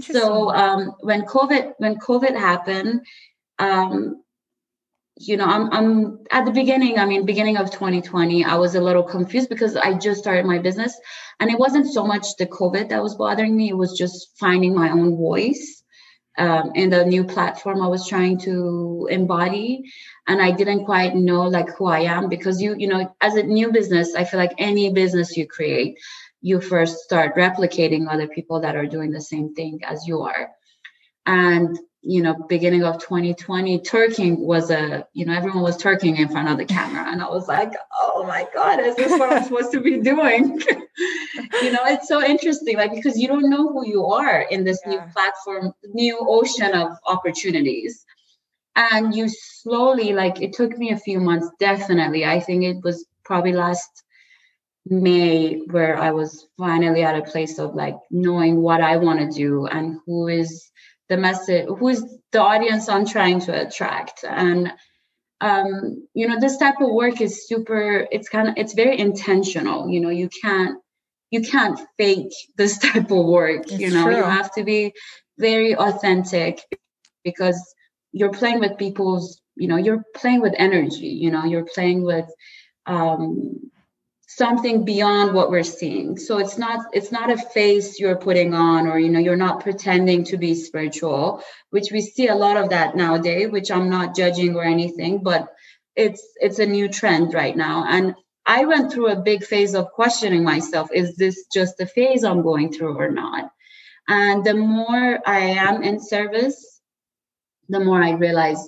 So 0.00 0.50
um, 0.54 0.94
when 1.00 1.22
COVID 1.22 1.74
when 1.78 1.96
COVID 1.96 2.36
happened, 2.36 3.04
um, 3.58 4.22
you 5.18 5.36
know, 5.36 5.44
I'm 5.44 5.72
I'm 5.72 6.18
at 6.30 6.44
the 6.44 6.50
beginning. 6.50 6.98
I 6.98 7.04
mean, 7.04 7.26
beginning 7.26 7.56
of 7.56 7.70
2020, 7.70 8.44
I 8.44 8.56
was 8.56 8.74
a 8.74 8.80
little 8.80 9.02
confused 9.02 9.48
because 9.48 9.76
I 9.76 9.94
just 9.94 10.20
started 10.20 10.46
my 10.46 10.58
business, 10.58 10.98
and 11.40 11.50
it 11.50 11.58
wasn't 11.58 11.92
so 11.92 12.06
much 12.06 12.36
the 12.38 12.46
COVID 12.46 12.88
that 12.88 13.02
was 13.02 13.16
bothering 13.16 13.56
me. 13.56 13.68
It 13.68 13.76
was 13.76 13.96
just 13.96 14.30
finding 14.38 14.74
my 14.74 14.90
own 14.90 15.16
voice 15.16 15.81
um, 16.38 16.72
in 16.74 16.90
the 16.90 17.04
new 17.04 17.24
platform 17.24 17.82
I 17.82 17.86
was 17.86 18.08
trying 18.08 18.38
to 18.40 19.08
embody, 19.10 19.82
and 20.26 20.40
I 20.40 20.50
didn't 20.50 20.84
quite 20.84 21.14
know 21.14 21.42
like 21.42 21.68
who 21.76 21.86
I 21.86 22.00
am 22.00 22.28
because 22.28 22.60
you 22.60 22.74
you 22.76 22.88
know 22.88 23.14
as 23.20 23.34
a 23.34 23.42
new 23.42 23.70
business, 23.70 24.14
I 24.14 24.24
feel 24.24 24.40
like 24.40 24.54
any 24.58 24.92
business 24.92 25.36
you 25.36 25.46
create, 25.46 25.98
you 26.40 26.60
first 26.60 26.98
start 27.00 27.36
replicating 27.36 28.08
other 28.08 28.28
people 28.28 28.60
that 28.60 28.76
are 28.76 28.86
doing 28.86 29.10
the 29.10 29.20
same 29.20 29.54
thing 29.54 29.80
as 29.84 30.06
you 30.06 30.22
are, 30.22 30.50
and 31.26 31.78
you 32.02 32.20
know, 32.20 32.34
beginning 32.48 32.82
of 32.82 32.98
2020, 32.98 33.78
twerking 33.80 34.38
was 34.38 34.70
a, 34.70 35.06
you 35.12 35.24
know, 35.24 35.32
everyone 35.32 35.62
was 35.62 35.76
twerking 35.76 36.18
in 36.18 36.28
front 36.28 36.48
of 36.48 36.58
the 36.58 36.64
camera. 36.64 37.10
And 37.10 37.22
I 37.22 37.28
was 37.28 37.46
like, 37.46 37.72
oh 38.00 38.24
my 38.26 38.46
God, 38.52 38.80
is 38.80 38.96
this 38.96 39.12
what 39.12 39.32
I'm 39.32 39.44
supposed 39.48 39.70
to 39.72 39.80
be 39.80 40.00
doing? 40.00 40.60
you 41.62 41.72
know, 41.72 41.84
it's 41.84 42.08
so 42.08 42.20
interesting, 42.22 42.76
like, 42.76 42.92
because 42.92 43.16
you 43.16 43.28
don't 43.28 43.48
know 43.48 43.68
who 43.72 43.86
you 43.86 44.04
are 44.06 44.40
in 44.40 44.64
this 44.64 44.80
yeah. 44.84 44.92
new 44.92 45.00
platform, 45.12 45.72
new 45.94 46.18
ocean 46.20 46.74
of 46.74 46.90
opportunities. 47.06 48.04
And 48.74 49.14
you 49.14 49.28
slowly, 49.28 50.12
like, 50.12 50.42
it 50.42 50.54
took 50.54 50.76
me 50.76 50.90
a 50.90 50.98
few 50.98 51.20
months, 51.20 51.48
definitely. 51.60 52.24
I 52.24 52.40
think 52.40 52.64
it 52.64 52.82
was 52.82 53.06
probably 53.24 53.52
last 53.52 54.02
May 54.86 55.60
where 55.70 55.96
I 55.96 56.10
was 56.10 56.48
finally 56.58 57.04
at 57.04 57.16
a 57.16 57.30
place 57.30 57.60
of 57.60 57.76
like 57.76 57.96
knowing 58.10 58.60
what 58.62 58.80
I 58.80 58.96
want 58.96 59.20
to 59.20 59.28
do 59.28 59.66
and 59.66 60.00
who 60.04 60.26
is 60.26 60.72
the 61.12 61.18
message 61.18 61.66
who's 61.78 62.02
the 62.32 62.40
audience 62.40 62.88
i'm 62.88 63.06
trying 63.06 63.38
to 63.38 63.52
attract. 63.66 64.24
And 64.24 64.72
um, 65.42 66.06
you 66.14 66.26
know 66.28 66.40
this 66.40 66.56
type 66.56 66.80
of 66.80 66.90
work 66.90 67.20
is 67.20 67.46
super 67.48 68.06
it's 68.10 68.28
kind 68.30 68.48
of 68.48 68.54
it's 68.56 68.74
very 68.74 68.98
intentional. 68.98 69.90
You 69.90 70.00
know 70.00 70.08
you 70.22 70.28
can't 70.42 70.78
you 71.30 71.42
can't 71.42 71.78
fake 71.98 72.32
this 72.56 72.78
type 72.86 73.10
of 73.10 73.26
work 73.26 73.64
it's 73.64 73.78
you 73.78 73.90
know? 73.90 74.04
True. 74.04 74.16
you 74.16 74.22
have 74.22 74.52
to 74.54 74.64
be 74.64 74.92
very 75.38 75.74
authentic 75.76 76.54
because 77.24 77.60
you're 78.12 78.32
playing 78.40 78.60
with 78.60 78.78
people's 78.78 79.40
you 79.56 79.68
know 79.68 79.76
you're 79.76 80.04
playing 80.14 80.40
with 80.40 80.54
energy 80.56 81.12
you 81.24 81.30
know? 81.30 81.44
You're 81.44 81.68
playing 81.74 82.04
with 82.04 82.28
um 82.86 83.71
something 84.36 84.84
beyond 84.84 85.34
what 85.34 85.50
we're 85.50 85.62
seeing. 85.62 86.16
So 86.16 86.38
it's 86.38 86.56
not 86.56 86.86
it's 86.92 87.12
not 87.12 87.30
a 87.30 87.36
face 87.36 88.00
you're 88.00 88.16
putting 88.16 88.54
on 88.54 88.86
or 88.86 88.98
you 88.98 89.10
know 89.10 89.18
you're 89.18 89.36
not 89.36 89.60
pretending 89.60 90.24
to 90.24 90.36
be 90.36 90.54
spiritual 90.54 91.42
which 91.70 91.92
we 91.92 92.00
see 92.00 92.28
a 92.28 92.34
lot 92.34 92.56
of 92.56 92.70
that 92.70 92.96
nowadays 92.96 93.50
which 93.50 93.70
i'm 93.70 93.90
not 93.90 94.16
judging 94.16 94.56
or 94.56 94.64
anything 94.64 95.22
but 95.22 95.48
it's 95.96 96.22
it's 96.36 96.58
a 96.58 96.66
new 96.66 96.88
trend 96.88 97.34
right 97.34 97.56
now. 97.56 97.84
And 97.88 98.14
i 98.46 98.64
went 98.64 98.90
through 98.90 99.10
a 99.10 99.20
big 99.20 99.44
phase 99.44 99.74
of 99.74 99.92
questioning 99.92 100.44
myself 100.44 100.88
is 100.92 101.16
this 101.16 101.46
just 101.52 101.80
a 101.80 101.86
phase 101.86 102.24
i'm 102.24 102.42
going 102.42 102.72
through 102.72 102.96
or 102.96 103.10
not? 103.10 103.50
And 104.08 104.44
the 104.44 104.54
more 104.54 105.20
i 105.26 105.40
am 105.40 105.82
in 105.82 106.00
service 106.00 106.80
the 107.68 107.80
more 107.80 108.02
i 108.02 108.12
realize 108.12 108.66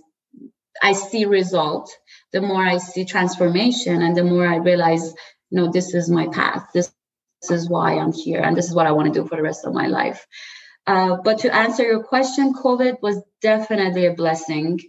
i 0.82 0.92
see 0.92 1.24
result 1.24 1.90
the 2.32 2.40
more 2.40 2.64
i 2.64 2.76
see 2.78 3.04
transformation 3.04 4.02
and 4.02 4.16
the 4.16 4.24
more 4.24 4.46
i 4.46 4.56
realize 4.56 5.14
no, 5.54 5.70
this 5.70 5.94
is 5.94 6.10
my 6.10 6.26
path. 6.28 6.68
This, 6.74 6.92
this 7.40 7.52
is 7.52 7.68
why 7.68 7.96
I'm 7.96 8.12
here, 8.12 8.40
and 8.40 8.56
this 8.56 8.66
is 8.66 8.74
what 8.74 8.86
I 8.86 8.92
want 8.92 9.12
to 9.12 9.20
do 9.20 9.26
for 9.28 9.36
the 9.36 9.42
rest 9.42 9.64
of 9.64 9.72
my 9.72 9.86
life. 9.86 10.26
Uh, 10.86 11.16
but 11.24 11.38
to 11.38 11.54
answer 11.54 11.84
your 11.84 12.02
question, 12.02 12.52
COVID 12.52 13.00
was 13.00 13.22
definitely 13.40 14.06
a 14.06 14.14
blessing, 14.14 14.80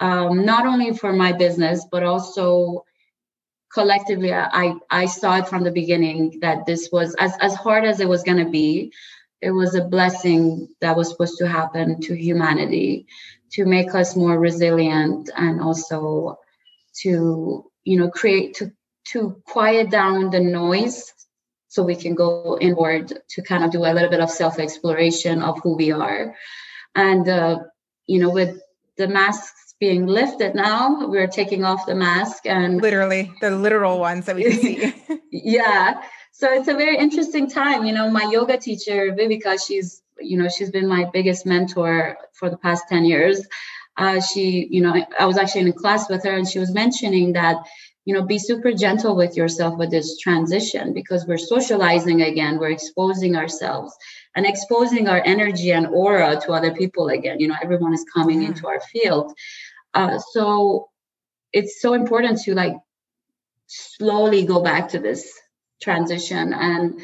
um, 0.00 0.44
not 0.44 0.66
only 0.66 0.92
for 0.94 1.12
my 1.12 1.32
business, 1.32 1.86
but 1.90 2.02
also 2.02 2.84
collectively. 3.72 4.32
I, 4.32 4.74
I 4.90 5.06
saw 5.06 5.38
it 5.38 5.48
from 5.48 5.64
the 5.64 5.72
beginning 5.72 6.38
that 6.42 6.66
this 6.66 6.90
was 6.92 7.14
as, 7.18 7.32
as 7.40 7.54
hard 7.54 7.84
as 7.84 8.00
it 8.00 8.08
was 8.08 8.22
going 8.22 8.44
to 8.44 8.50
be, 8.50 8.92
it 9.40 9.50
was 9.50 9.74
a 9.74 9.84
blessing 9.84 10.68
that 10.82 10.96
was 10.96 11.08
supposed 11.08 11.38
to 11.38 11.48
happen 11.48 12.00
to 12.02 12.14
humanity 12.14 13.06
to 13.52 13.64
make 13.64 13.94
us 13.94 14.14
more 14.16 14.38
resilient 14.38 15.30
and 15.34 15.60
also 15.60 16.38
to 17.02 17.70
you 17.84 17.98
know 17.98 18.10
create 18.10 18.54
to 18.54 18.72
to 19.12 19.40
quiet 19.46 19.90
down 19.90 20.30
the 20.30 20.40
noise 20.40 21.12
so 21.68 21.82
we 21.82 21.96
can 21.96 22.14
go 22.14 22.56
inward 22.60 23.12
to 23.28 23.42
kind 23.42 23.64
of 23.64 23.72
do 23.72 23.84
a 23.84 23.92
little 23.92 24.08
bit 24.08 24.20
of 24.20 24.30
self 24.30 24.58
exploration 24.58 25.42
of 25.42 25.58
who 25.62 25.76
we 25.76 25.90
are. 25.90 26.34
And, 26.94 27.28
uh, 27.28 27.58
you 28.06 28.20
know, 28.20 28.30
with 28.30 28.60
the 28.96 29.08
masks 29.08 29.74
being 29.80 30.06
lifted 30.06 30.54
now, 30.54 31.08
we're 31.08 31.26
taking 31.26 31.64
off 31.64 31.84
the 31.86 31.94
mask 31.94 32.46
and 32.46 32.80
literally 32.80 33.32
the 33.40 33.50
literal 33.50 33.98
ones 33.98 34.26
that 34.26 34.36
we 34.36 34.44
can 34.44 34.60
see. 34.60 34.94
yeah. 35.32 36.00
So 36.30 36.52
it's 36.52 36.68
a 36.68 36.74
very 36.74 36.96
interesting 36.96 37.50
time. 37.50 37.84
You 37.84 37.92
know, 37.92 38.08
my 38.10 38.28
yoga 38.30 38.56
teacher, 38.56 39.12
Vivika, 39.12 39.58
she's, 39.64 40.02
you 40.18 40.38
know, 40.38 40.48
she's 40.48 40.70
been 40.70 40.86
my 40.86 41.08
biggest 41.12 41.44
mentor 41.44 42.16
for 42.34 42.50
the 42.50 42.56
past 42.56 42.84
10 42.88 43.04
years. 43.04 43.46
Uh, 43.96 44.20
she, 44.20 44.68
you 44.70 44.80
know, 44.80 44.94
I 45.18 45.26
was 45.26 45.38
actually 45.38 45.62
in 45.62 45.68
a 45.68 45.72
class 45.72 46.08
with 46.08 46.24
her 46.24 46.36
and 46.36 46.48
she 46.48 46.58
was 46.58 46.72
mentioning 46.72 47.32
that 47.34 47.56
you 48.04 48.14
know 48.14 48.22
be 48.22 48.38
super 48.38 48.72
gentle 48.72 49.16
with 49.16 49.36
yourself 49.36 49.78
with 49.78 49.90
this 49.90 50.18
transition 50.18 50.92
because 50.92 51.26
we're 51.26 51.38
socializing 51.38 52.22
again 52.22 52.58
we're 52.58 52.70
exposing 52.70 53.36
ourselves 53.36 53.96
and 54.34 54.46
exposing 54.46 55.08
our 55.08 55.22
energy 55.24 55.70
and 55.72 55.86
aura 55.86 56.38
to 56.40 56.52
other 56.52 56.72
people 56.72 57.08
again 57.08 57.40
you 57.40 57.48
know 57.48 57.56
everyone 57.62 57.94
is 57.94 58.04
coming 58.12 58.40
mm. 58.40 58.48
into 58.48 58.66
our 58.66 58.80
field 58.80 59.32
uh, 59.94 60.18
so 60.32 60.88
it's 61.52 61.80
so 61.80 61.94
important 61.94 62.38
to 62.40 62.54
like 62.54 62.74
slowly 63.66 64.44
go 64.44 64.62
back 64.62 64.88
to 64.88 64.98
this 64.98 65.40
transition 65.80 66.52
and 66.52 67.00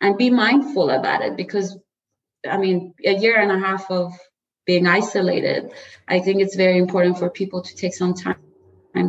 and 0.00 0.18
be 0.18 0.30
mindful 0.30 0.90
about 0.90 1.22
it 1.22 1.36
because 1.36 1.78
i 2.48 2.58
mean 2.58 2.92
a 3.04 3.14
year 3.14 3.40
and 3.40 3.50
a 3.50 3.58
half 3.58 3.90
of 3.90 4.12
being 4.66 4.86
isolated 4.86 5.72
i 6.08 6.20
think 6.20 6.42
it's 6.42 6.56
very 6.56 6.78
important 6.78 7.18
for 7.18 7.30
people 7.30 7.62
to 7.62 7.74
take 7.74 7.94
some 7.94 8.14
time 8.14 8.36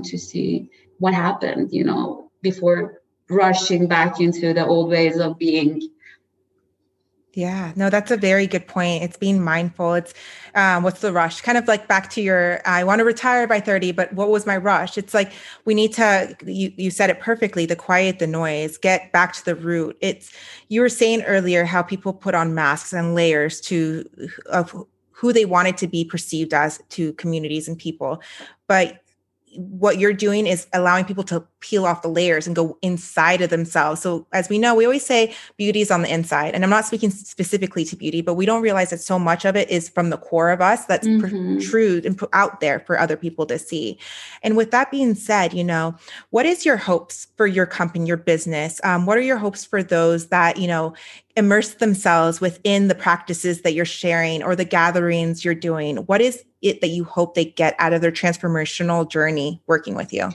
to 0.03 0.17
see 0.17 0.69
what 0.99 1.13
happened, 1.13 1.69
you 1.71 1.83
know, 1.83 2.31
before 2.41 3.01
rushing 3.29 3.87
back 3.87 4.19
into 4.19 4.53
the 4.53 4.65
old 4.65 4.89
ways 4.89 5.17
of 5.17 5.37
being 5.37 5.81
yeah, 7.35 7.73
no, 7.75 7.89
that's 7.89 8.11
a 8.11 8.17
very 8.17 8.47
good 8.47 8.65
point. 8.65 9.03
It's 9.03 9.17
being 9.17 9.43
mindful. 9.43 9.95
It's 9.95 10.13
um, 10.55 10.83
what's 10.83 11.01
the 11.01 11.11
rush? 11.11 11.41
Kind 11.41 11.57
of 11.57 11.67
like 11.67 11.85
back 11.85 12.09
to 12.11 12.21
your, 12.21 12.61
I 12.65 12.85
want 12.85 12.99
to 12.99 13.05
retire 13.05 13.45
by 13.45 13.59
30, 13.59 13.91
but 13.91 14.13
what 14.13 14.29
was 14.29 14.45
my 14.45 14.55
rush? 14.55 14.97
It's 14.97 15.13
like 15.13 15.33
we 15.65 15.73
need 15.73 15.91
to, 15.95 16.33
you, 16.45 16.71
you 16.77 16.89
said 16.89 17.09
it 17.09 17.19
perfectly, 17.19 17.65
the 17.65 17.75
quiet 17.75 18.19
the 18.19 18.27
noise, 18.27 18.77
get 18.77 19.11
back 19.11 19.33
to 19.33 19.43
the 19.43 19.55
root. 19.55 19.97
It's, 19.99 20.33
you 20.69 20.79
were 20.79 20.87
saying 20.87 21.23
earlier 21.23 21.65
how 21.65 21.83
people 21.83 22.13
put 22.13 22.35
on 22.35 22.55
masks 22.55 22.93
and 22.93 23.15
layers 23.15 23.59
to, 23.61 24.09
of 24.45 24.73
who 25.11 25.33
they 25.33 25.43
wanted 25.43 25.75
to 25.77 25.87
be 25.87 26.05
perceived 26.05 26.53
as 26.53 26.81
to 26.89 27.11
communities 27.13 27.67
and 27.67 27.77
people. 27.77 28.21
But 28.67 29.01
what 29.57 29.97
you're 29.97 30.13
doing 30.13 30.47
is 30.47 30.67
allowing 30.73 31.05
people 31.05 31.23
to 31.25 31.45
peel 31.59 31.85
off 31.85 32.01
the 32.01 32.07
layers 32.07 32.45
and 32.45 32.55
go 32.55 32.77
inside 32.81 33.41
of 33.41 33.49
themselves. 33.49 34.01
So, 34.01 34.27
as 34.31 34.49
we 34.49 34.59
know, 34.59 34.75
we 34.75 34.85
always 34.85 35.05
say 35.05 35.35
beauty 35.57 35.81
is 35.81 35.91
on 35.91 36.01
the 36.03 36.13
inside. 36.13 36.53
And 36.53 36.63
I'm 36.63 36.69
not 36.69 36.85
speaking 36.85 37.09
specifically 37.09 37.83
to 37.85 37.95
beauty, 37.95 38.21
but 38.21 38.35
we 38.35 38.45
don't 38.45 38.61
realize 38.61 38.91
that 38.91 38.99
so 38.99 39.17
much 39.17 39.45
of 39.45 39.55
it 39.55 39.69
is 39.69 39.89
from 39.89 40.09
the 40.09 40.17
core 40.17 40.51
of 40.51 40.61
us 40.61 40.85
that's 40.85 41.07
mm-hmm. 41.07 41.59
true 41.59 42.01
and 42.05 42.17
put 42.17 42.29
out 42.33 42.59
there 42.59 42.79
for 42.81 42.99
other 42.99 43.17
people 43.17 43.45
to 43.47 43.57
see. 43.57 43.97
And 44.43 44.55
with 44.55 44.71
that 44.71 44.91
being 44.91 45.15
said, 45.15 45.53
you 45.53 45.63
know, 45.63 45.95
what 46.29 46.45
is 46.45 46.65
your 46.65 46.77
hopes 46.77 47.27
for 47.35 47.47
your 47.47 47.65
company, 47.65 48.05
your 48.05 48.17
business? 48.17 48.79
Um, 48.83 49.05
what 49.05 49.17
are 49.17 49.21
your 49.21 49.37
hopes 49.37 49.65
for 49.65 49.81
those 49.81 50.27
that, 50.27 50.57
you 50.57 50.67
know, 50.67 50.93
immerse 51.35 51.75
themselves 51.75 52.39
within 52.39 52.87
the 52.87 52.95
practices 52.95 53.61
that 53.61 53.73
you're 53.73 53.85
sharing 53.85 54.43
or 54.43 54.55
the 54.55 54.65
gatherings 54.65 55.43
you're 55.43 55.55
doing? 55.55 55.97
What 55.97 56.21
is 56.21 56.43
it 56.65 56.81
that 56.81 56.89
you 56.89 57.03
hope 57.03 57.35
they 57.35 57.45
get 57.45 57.75
out 57.79 57.93
of 57.93 58.01
their 58.01 58.11
transformational 58.11 59.09
journey 59.09 59.61
working 59.67 59.95
with 59.95 60.11
you? 60.13 60.31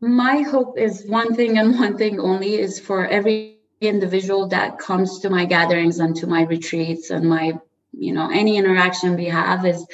My 0.00 0.40
hope 0.42 0.78
is 0.78 1.04
one 1.06 1.34
thing 1.34 1.58
and 1.58 1.78
one 1.78 1.98
thing 1.98 2.20
only 2.20 2.54
is 2.54 2.78
for 2.80 3.06
every 3.06 3.58
individual 3.80 4.48
that 4.48 4.78
comes 4.78 5.20
to 5.20 5.30
my 5.30 5.44
gatherings 5.44 5.98
and 5.98 6.14
to 6.16 6.26
my 6.26 6.42
retreats 6.42 7.10
and 7.10 7.28
my, 7.28 7.58
you 7.92 8.12
know, 8.12 8.30
any 8.30 8.56
interaction 8.56 9.16
we 9.16 9.26
have 9.26 9.66
is 9.66 9.86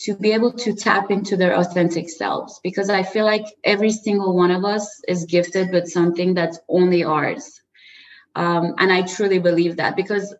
to 0.00 0.16
be 0.16 0.32
able 0.32 0.52
to 0.52 0.74
tap 0.74 1.10
into 1.10 1.36
their 1.36 1.54
authentic 1.54 2.08
selves 2.08 2.60
because 2.62 2.88
I 2.88 3.02
feel 3.02 3.24
like 3.24 3.44
every 3.64 3.90
single 3.90 4.34
one 4.36 4.52
of 4.52 4.64
us 4.64 5.02
is 5.08 5.24
gifted 5.24 5.70
with 5.72 5.88
something 5.88 6.34
that's 6.34 6.58
only 6.68 7.02
ours 7.02 7.60
um, 8.38 8.74
and 8.78 8.92
I 8.92 9.02
truly 9.02 9.40
believe 9.40 9.76
that 9.76 9.96
because 9.96 10.32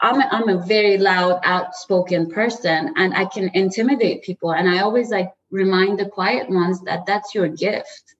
I'm 0.00 0.20
a, 0.20 0.28
I'm 0.30 0.48
a 0.48 0.66
very 0.66 0.98
loud, 0.98 1.40
outspoken 1.42 2.30
person 2.30 2.92
and 2.96 3.14
I 3.14 3.24
can 3.24 3.50
intimidate 3.54 4.22
people. 4.22 4.52
And 4.52 4.68
I 4.68 4.80
always 4.80 5.10
like 5.10 5.32
remind 5.50 5.98
the 5.98 6.06
quiet 6.06 6.50
ones 6.50 6.82
that 6.82 7.06
that's 7.06 7.34
your 7.34 7.48
gift. 7.48 8.14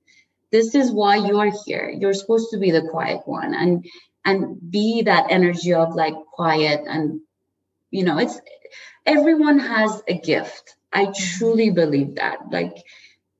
This 0.50 0.74
is 0.74 0.90
why 0.90 1.16
you're 1.16 1.52
here. 1.66 1.90
You're 1.90 2.14
supposed 2.14 2.50
to 2.52 2.58
be 2.58 2.70
the 2.70 2.88
quiet 2.90 3.20
one 3.26 3.54
and 3.54 3.84
and 4.24 4.58
be 4.70 5.02
that 5.02 5.26
energy 5.30 5.74
of 5.74 5.94
like 5.94 6.14
quiet 6.32 6.82
and 6.86 7.20
you 7.90 8.04
know 8.04 8.18
it's 8.18 8.40
everyone 9.04 9.58
has 9.58 10.02
a 10.08 10.18
gift. 10.18 10.76
I 10.92 11.06
mm-hmm. 11.06 11.38
truly 11.38 11.70
believe 11.70 12.14
that. 12.14 12.50
Like 12.50 12.76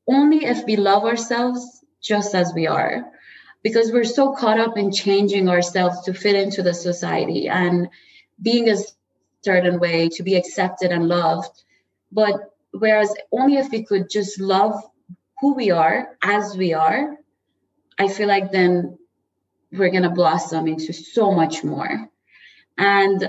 only 0.07 0.45
if 0.45 0.65
we 0.65 0.77
love 0.77 1.05
ourselves 1.05 1.85
just 2.03 2.35
as 2.35 2.53
we 2.55 2.67
are 2.67 3.05
because 3.63 3.91
we're 3.91 4.05
so 4.05 4.33
caught 4.33 4.61
up 4.61 4.77
in 4.77 4.93
changing 4.93 5.49
ourselves 5.49 6.03
to 6.03 6.15
fit 6.15 6.37
into 6.37 6.63
the 6.63 6.75
society 6.75 7.49
and 7.49 7.89
being 8.41 8.69
a 8.69 8.77
certain 9.43 9.79
way 9.79 10.09
to 10.11 10.23
be 10.23 10.37
accepted 10.37 10.91
and 10.91 11.09
loved. 11.09 11.65
But 12.13 12.35
whereas 12.73 13.15
only 13.33 13.57
if 13.57 13.71
we 13.71 13.85
could 13.85 14.11
just 14.11 14.41
love 14.41 14.75
who 15.41 15.55
we 15.55 15.71
are 15.71 16.17
as 16.23 16.57
we 16.57 16.75
are, 16.75 17.17
I 17.99 18.09
feel 18.09 18.29
like 18.29 18.53
then 18.53 18.99
we're 19.73 19.91
to 20.03 20.11
blossom 20.11 20.69
into 20.69 20.93
so 20.93 21.33
much 21.33 21.65
more. 21.65 22.09
And 22.79 23.29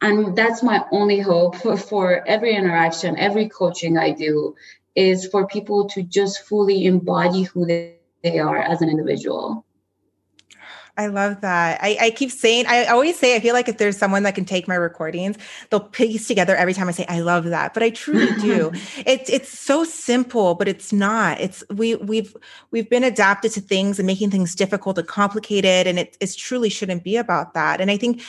and 0.00 0.34
that's 0.34 0.64
my 0.64 0.84
only 0.90 1.20
hope 1.20 1.54
for, 1.56 1.76
for 1.76 2.26
every 2.26 2.56
interaction, 2.56 3.16
every 3.16 3.48
coaching 3.48 3.96
I 3.96 4.10
do 4.10 4.56
is 4.96 5.26
for 5.28 5.46
people 5.46 5.88
to 5.90 6.02
just 6.02 6.40
fully 6.40 6.86
embody 6.86 7.42
who 7.42 7.66
they 7.66 7.98
they 8.22 8.38
are 8.38 8.58
as 8.58 8.82
an 8.82 8.88
individual. 8.88 9.64
I 10.98 11.06
love 11.06 11.40
that. 11.40 11.80
I, 11.82 11.96
I, 12.00 12.10
keep 12.10 12.30
saying, 12.30 12.66
I 12.66 12.84
always 12.84 13.18
say, 13.18 13.34
I 13.34 13.40
feel 13.40 13.54
like 13.54 13.66
if 13.66 13.78
there's 13.78 13.96
someone 13.96 14.24
that 14.24 14.34
can 14.34 14.44
take 14.44 14.68
my 14.68 14.74
recordings, 14.74 15.38
they'll 15.70 15.80
piece 15.80 16.28
together 16.28 16.54
every 16.54 16.74
time 16.74 16.86
I 16.86 16.92
say, 16.92 17.06
I 17.08 17.20
love 17.20 17.44
that. 17.44 17.72
But 17.72 17.82
I 17.82 17.90
truly 17.90 18.38
do. 18.40 18.72
it's 19.06 19.30
it's 19.30 19.48
so 19.48 19.84
simple, 19.84 20.54
but 20.54 20.68
it's 20.68 20.92
not. 20.92 21.40
It's 21.40 21.64
we 21.70 21.94
we've 21.94 22.36
we've 22.72 22.90
been 22.90 23.04
adapted 23.04 23.52
to 23.52 23.62
things 23.62 23.98
and 23.98 24.06
making 24.06 24.30
things 24.30 24.54
difficult 24.54 24.98
and 24.98 25.08
complicated. 25.08 25.86
And 25.86 25.98
it, 25.98 26.16
it 26.20 26.34
truly 26.36 26.68
shouldn't 26.68 27.04
be 27.04 27.16
about 27.16 27.54
that. 27.54 27.80
And 27.80 27.90
I 27.90 27.96
think 27.96 28.22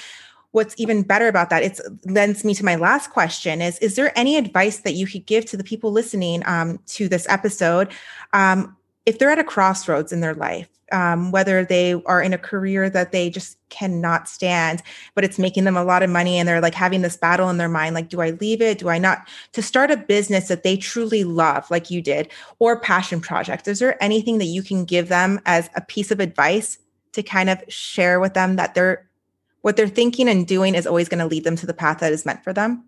what's 0.51 0.75
even 0.77 1.01
better 1.01 1.27
about 1.27 1.49
that, 1.49 1.63
it 1.63 1.79
lends 2.05 2.45
me 2.45 2.53
to 2.53 2.63
my 2.63 2.75
last 2.75 3.09
question 3.09 3.61
is, 3.61 3.77
is 3.79 3.95
there 3.95 4.17
any 4.17 4.37
advice 4.37 4.81
that 4.81 4.93
you 4.93 5.07
could 5.07 5.25
give 5.25 5.45
to 5.45 5.57
the 5.57 5.63
people 5.63 5.91
listening 5.91 6.43
um, 6.45 6.79
to 6.85 7.09
this 7.09 7.27
episode? 7.27 7.91
Um, 8.31 8.77
if 9.05 9.19
they're 9.19 9.31
at 9.31 9.39
a 9.39 9.43
crossroads 9.43 10.13
in 10.13 10.21
their 10.21 10.35
life, 10.35 10.69
um, 10.93 11.31
whether 11.31 11.65
they 11.65 11.93
are 12.05 12.21
in 12.21 12.33
a 12.33 12.37
career 12.37 12.87
that 12.87 13.11
they 13.11 13.29
just 13.29 13.57
cannot 13.69 14.29
stand, 14.29 14.83
but 15.15 15.23
it's 15.23 15.39
making 15.39 15.63
them 15.63 15.75
a 15.75 15.83
lot 15.83 16.03
of 16.03 16.09
money 16.09 16.37
and 16.37 16.47
they're 16.47 16.61
like 16.61 16.75
having 16.75 17.01
this 17.01 17.17
battle 17.17 17.49
in 17.49 17.57
their 17.57 17.67
mind 17.67 17.95
like, 17.95 18.09
do 18.09 18.21
I 18.21 18.29
leave 18.29 18.61
it? 18.61 18.77
Do 18.77 18.89
I 18.89 18.99
not? 18.99 19.27
To 19.53 19.63
start 19.63 19.89
a 19.89 19.97
business 19.97 20.47
that 20.47 20.61
they 20.61 20.77
truly 20.77 21.23
love, 21.23 21.69
like 21.71 21.89
you 21.89 21.99
did, 21.99 22.31
or 22.59 22.79
passion 22.79 23.19
project, 23.19 23.67
is 23.67 23.79
there 23.79 24.01
anything 24.01 24.37
that 24.37 24.45
you 24.45 24.61
can 24.61 24.85
give 24.85 25.09
them 25.09 25.41
as 25.47 25.67
a 25.75 25.81
piece 25.81 26.11
of 26.11 26.19
advice 26.19 26.77
to 27.13 27.23
kind 27.23 27.49
of 27.49 27.61
share 27.67 28.19
with 28.19 28.35
them 28.35 28.55
that 28.55 28.75
they're 28.75 29.09
what 29.61 29.77
they're 29.77 29.87
thinking 29.87 30.29
and 30.29 30.45
doing 30.45 30.75
is 30.75 30.85
always 30.85 31.09
going 31.09 31.19
to 31.19 31.25
lead 31.25 31.43
them 31.43 31.55
to 31.55 31.65
the 31.65 31.73
path 31.73 31.99
that 31.99 32.11
is 32.11 32.25
meant 32.25 32.43
for 32.43 32.53
them? 32.53 32.83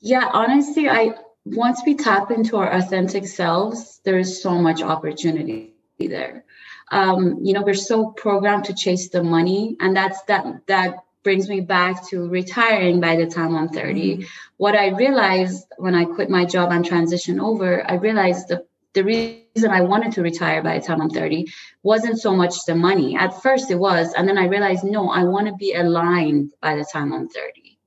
Yeah, 0.00 0.30
honestly, 0.32 0.88
I 0.88 1.16
once 1.44 1.82
we 1.84 1.94
tap 1.94 2.30
into 2.30 2.56
our 2.56 2.72
authentic 2.72 3.26
selves, 3.26 4.00
there 4.04 4.18
is 4.18 4.40
so 4.40 4.52
much 4.52 4.82
opportunity 4.82 5.75
there. 5.98 6.44
Um, 6.90 7.38
you 7.42 7.54
know, 7.54 7.62
we're 7.62 7.74
so 7.74 8.10
programmed 8.10 8.66
to 8.66 8.74
chase 8.74 9.08
the 9.08 9.22
money, 9.22 9.76
and 9.80 9.96
that's 9.96 10.22
that 10.24 10.44
that 10.66 10.98
brings 11.22 11.48
me 11.48 11.60
back 11.60 12.06
to 12.08 12.28
retiring 12.28 13.00
by 13.00 13.16
the 13.16 13.26
time 13.26 13.56
I'm 13.56 13.68
30. 13.68 14.18
Mm-hmm. 14.18 14.22
What 14.58 14.76
I 14.76 14.90
realized 14.90 15.66
when 15.78 15.94
I 15.94 16.04
quit 16.04 16.30
my 16.30 16.44
job 16.44 16.70
and 16.70 16.84
transition 16.84 17.40
over, 17.40 17.88
I 17.90 17.94
realized 17.94 18.48
the 18.48 18.66
the 18.92 19.04
reason 19.04 19.70
I 19.70 19.82
wanted 19.82 20.12
to 20.12 20.22
retire 20.22 20.62
by 20.62 20.78
the 20.78 20.86
time 20.86 21.02
I'm 21.02 21.10
30 21.10 21.46
wasn't 21.82 22.18
so 22.18 22.34
much 22.34 22.64
the 22.64 22.74
money. 22.74 23.14
At 23.16 23.42
first 23.42 23.70
it 23.70 23.78
was, 23.78 24.14
and 24.14 24.26
then 24.26 24.38
I 24.38 24.46
realized 24.46 24.84
no, 24.84 25.10
I 25.10 25.24
want 25.24 25.48
to 25.48 25.54
be 25.54 25.74
aligned 25.74 26.52
by 26.60 26.76
the 26.76 26.86
time 26.90 27.12
I'm 27.12 27.28
30. 27.28 27.78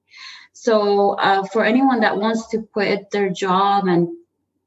So, 0.54 1.12
uh, 1.12 1.46
for 1.46 1.64
anyone 1.64 2.02
that 2.02 2.18
wants 2.18 2.50
to 2.50 2.62
quit 2.74 3.12
their 3.12 3.30
job 3.30 3.88
and 3.88 4.10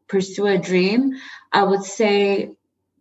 pursue 0.09 0.47
a 0.47 0.59
dream, 0.59 1.13
I 1.53 1.65
would 1.65 1.85
say 1.85 2.57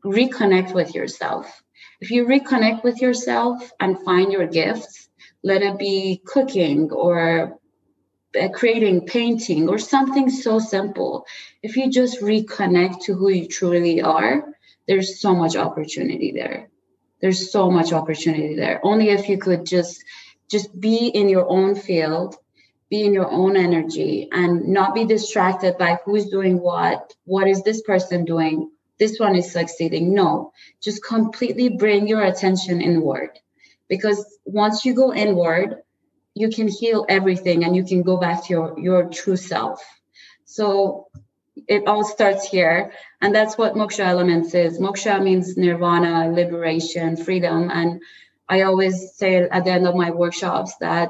reconnect 0.05 0.73
with 0.73 0.95
yourself. 0.95 1.61
If 1.99 2.11
you 2.11 2.25
reconnect 2.25 2.83
with 2.83 3.01
yourself 3.01 3.71
and 3.79 3.99
find 3.99 4.31
your 4.31 4.47
gifts, 4.47 5.09
let 5.43 5.61
it 5.61 5.77
be 5.77 6.21
cooking 6.25 6.91
or 6.91 7.59
uh, 8.39 8.47
creating 8.49 9.05
painting 9.05 9.69
or 9.69 9.77
something 9.77 10.29
so 10.29 10.59
simple. 10.59 11.25
If 11.61 11.77
you 11.77 11.91
just 11.91 12.21
reconnect 12.21 13.03
to 13.03 13.13
who 13.13 13.29
you 13.29 13.47
truly 13.47 14.01
are, 14.01 14.53
there's 14.87 15.19
so 15.19 15.35
much 15.35 15.55
opportunity 15.55 16.31
there. 16.31 16.69
There's 17.21 17.51
so 17.51 17.69
much 17.69 17.93
opportunity 17.93 18.55
there. 18.55 18.79
Only 18.83 19.09
if 19.09 19.29
you 19.29 19.37
could 19.37 19.65
just 19.65 20.03
just 20.49 20.77
be 20.77 21.07
in 21.07 21.29
your 21.29 21.47
own 21.47 21.75
field 21.75 22.35
be 22.91 23.05
in 23.05 23.13
your 23.13 23.31
own 23.31 23.55
energy 23.55 24.27
and 24.33 24.67
not 24.67 24.93
be 24.93 25.05
distracted 25.05 25.77
by 25.77 25.97
who's 26.03 26.25
doing 26.27 26.59
what 26.59 27.13
what 27.23 27.47
is 27.47 27.63
this 27.63 27.81
person 27.81 28.25
doing 28.25 28.69
this 29.01 29.19
one 29.19 29.35
is 29.35 29.51
succeeding. 29.51 30.13
No 30.13 30.53
just 30.87 31.03
completely 31.03 31.69
bring 31.83 32.07
your 32.07 32.23
attention 32.31 32.81
inward. 32.81 33.31
Because 33.89 34.19
once 34.45 34.85
you 34.85 34.93
go 34.93 35.13
inward 35.13 35.69
you 36.33 36.49
can 36.49 36.67
heal 36.67 37.05
everything 37.09 37.65
and 37.65 37.75
you 37.75 37.83
can 37.83 38.01
go 38.03 38.15
back 38.25 38.45
to 38.45 38.49
your 38.53 38.79
your 38.87 39.09
true 39.09 39.35
self. 39.35 39.79
So 40.45 41.07
it 41.67 41.87
all 41.87 42.05
starts 42.05 42.47
here. 42.47 42.93
And 43.21 43.35
that's 43.35 43.57
what 43.57 43.73
moksha 43.81 44.05
elements 44.05 44.53
is. 44.53 44.79
Moksha 44.79 45.21
means 45.21 45.57
nirvana 45.57 46.31
liberation 46.31 47.17
freedom. 47.17 47.69
And 47.79 48.01
i 48.55 48.61
always 48.61 48.95
say 49.21 49.31
at 49.55 49.63
the 49.65 49.71
end 49.77 49.87
of 49.87 49.95
my 50.03 50.11
workshops 50.11 50.75
that 50.77 51.09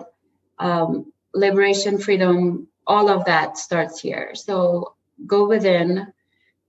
um, 0.59 1.11
liberation, 1.33 1.97
freedom, 1.97 2.67
all 2.85 3.09
of 3.09 3.25
that 3.25 3.57
starts 3.57 3.99
here. 3.99 4.35
So 4.35 4.95
go 5.25 5.47
within 5.47 6.13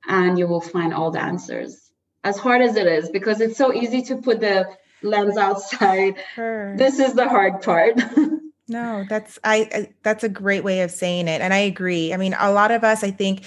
and 0.07 0.39
you 0.39 0.47
will 0.47 0.61
find 0.61 0.93
all 0.93 1.11
the 1.11 1.21
answers. 1.21 1.91
As 2.25 2.39
hard 2.39 2.63
as 2.63 2.77
it 2.77 2.87
is, 2.87 3.11
because 3.11 3.41
it's 3.41 3.57
so 3.57 3.73
easy 3.73 4.03
to 4.03 4.17
put 4.17 4.41
the 4.41 4.67
lens 5.03 5.37
outside. 5.37 6.17
Sure. 6.35 6.77
This 6.77 6.99
is 6.99 7.15
the 7.15 7.29
hard 7.29 7.63
part. 7.63 8.01
no, 8.69 9.05
that's 9.09 9.39
I, 9.43 9.69
I 9.73 9.89
that's 10.03 10.23
a 10.23 10.29
great 10.29 10.65
way 10.65 10.83
of 10.83 10.91
saying 10.91 11.29
it. 11.29 11.41
And 11.41 11.53
I 11.53 11.59
agree. 11.59 12.15
I 12.15 12.17
mean, 12.17 12.37
a 12.39 12.53
lot 12.53 12.71
of 12.71 12.85
us, 12.85 13.03
I 13.03 13.11
think, 13.11 13.45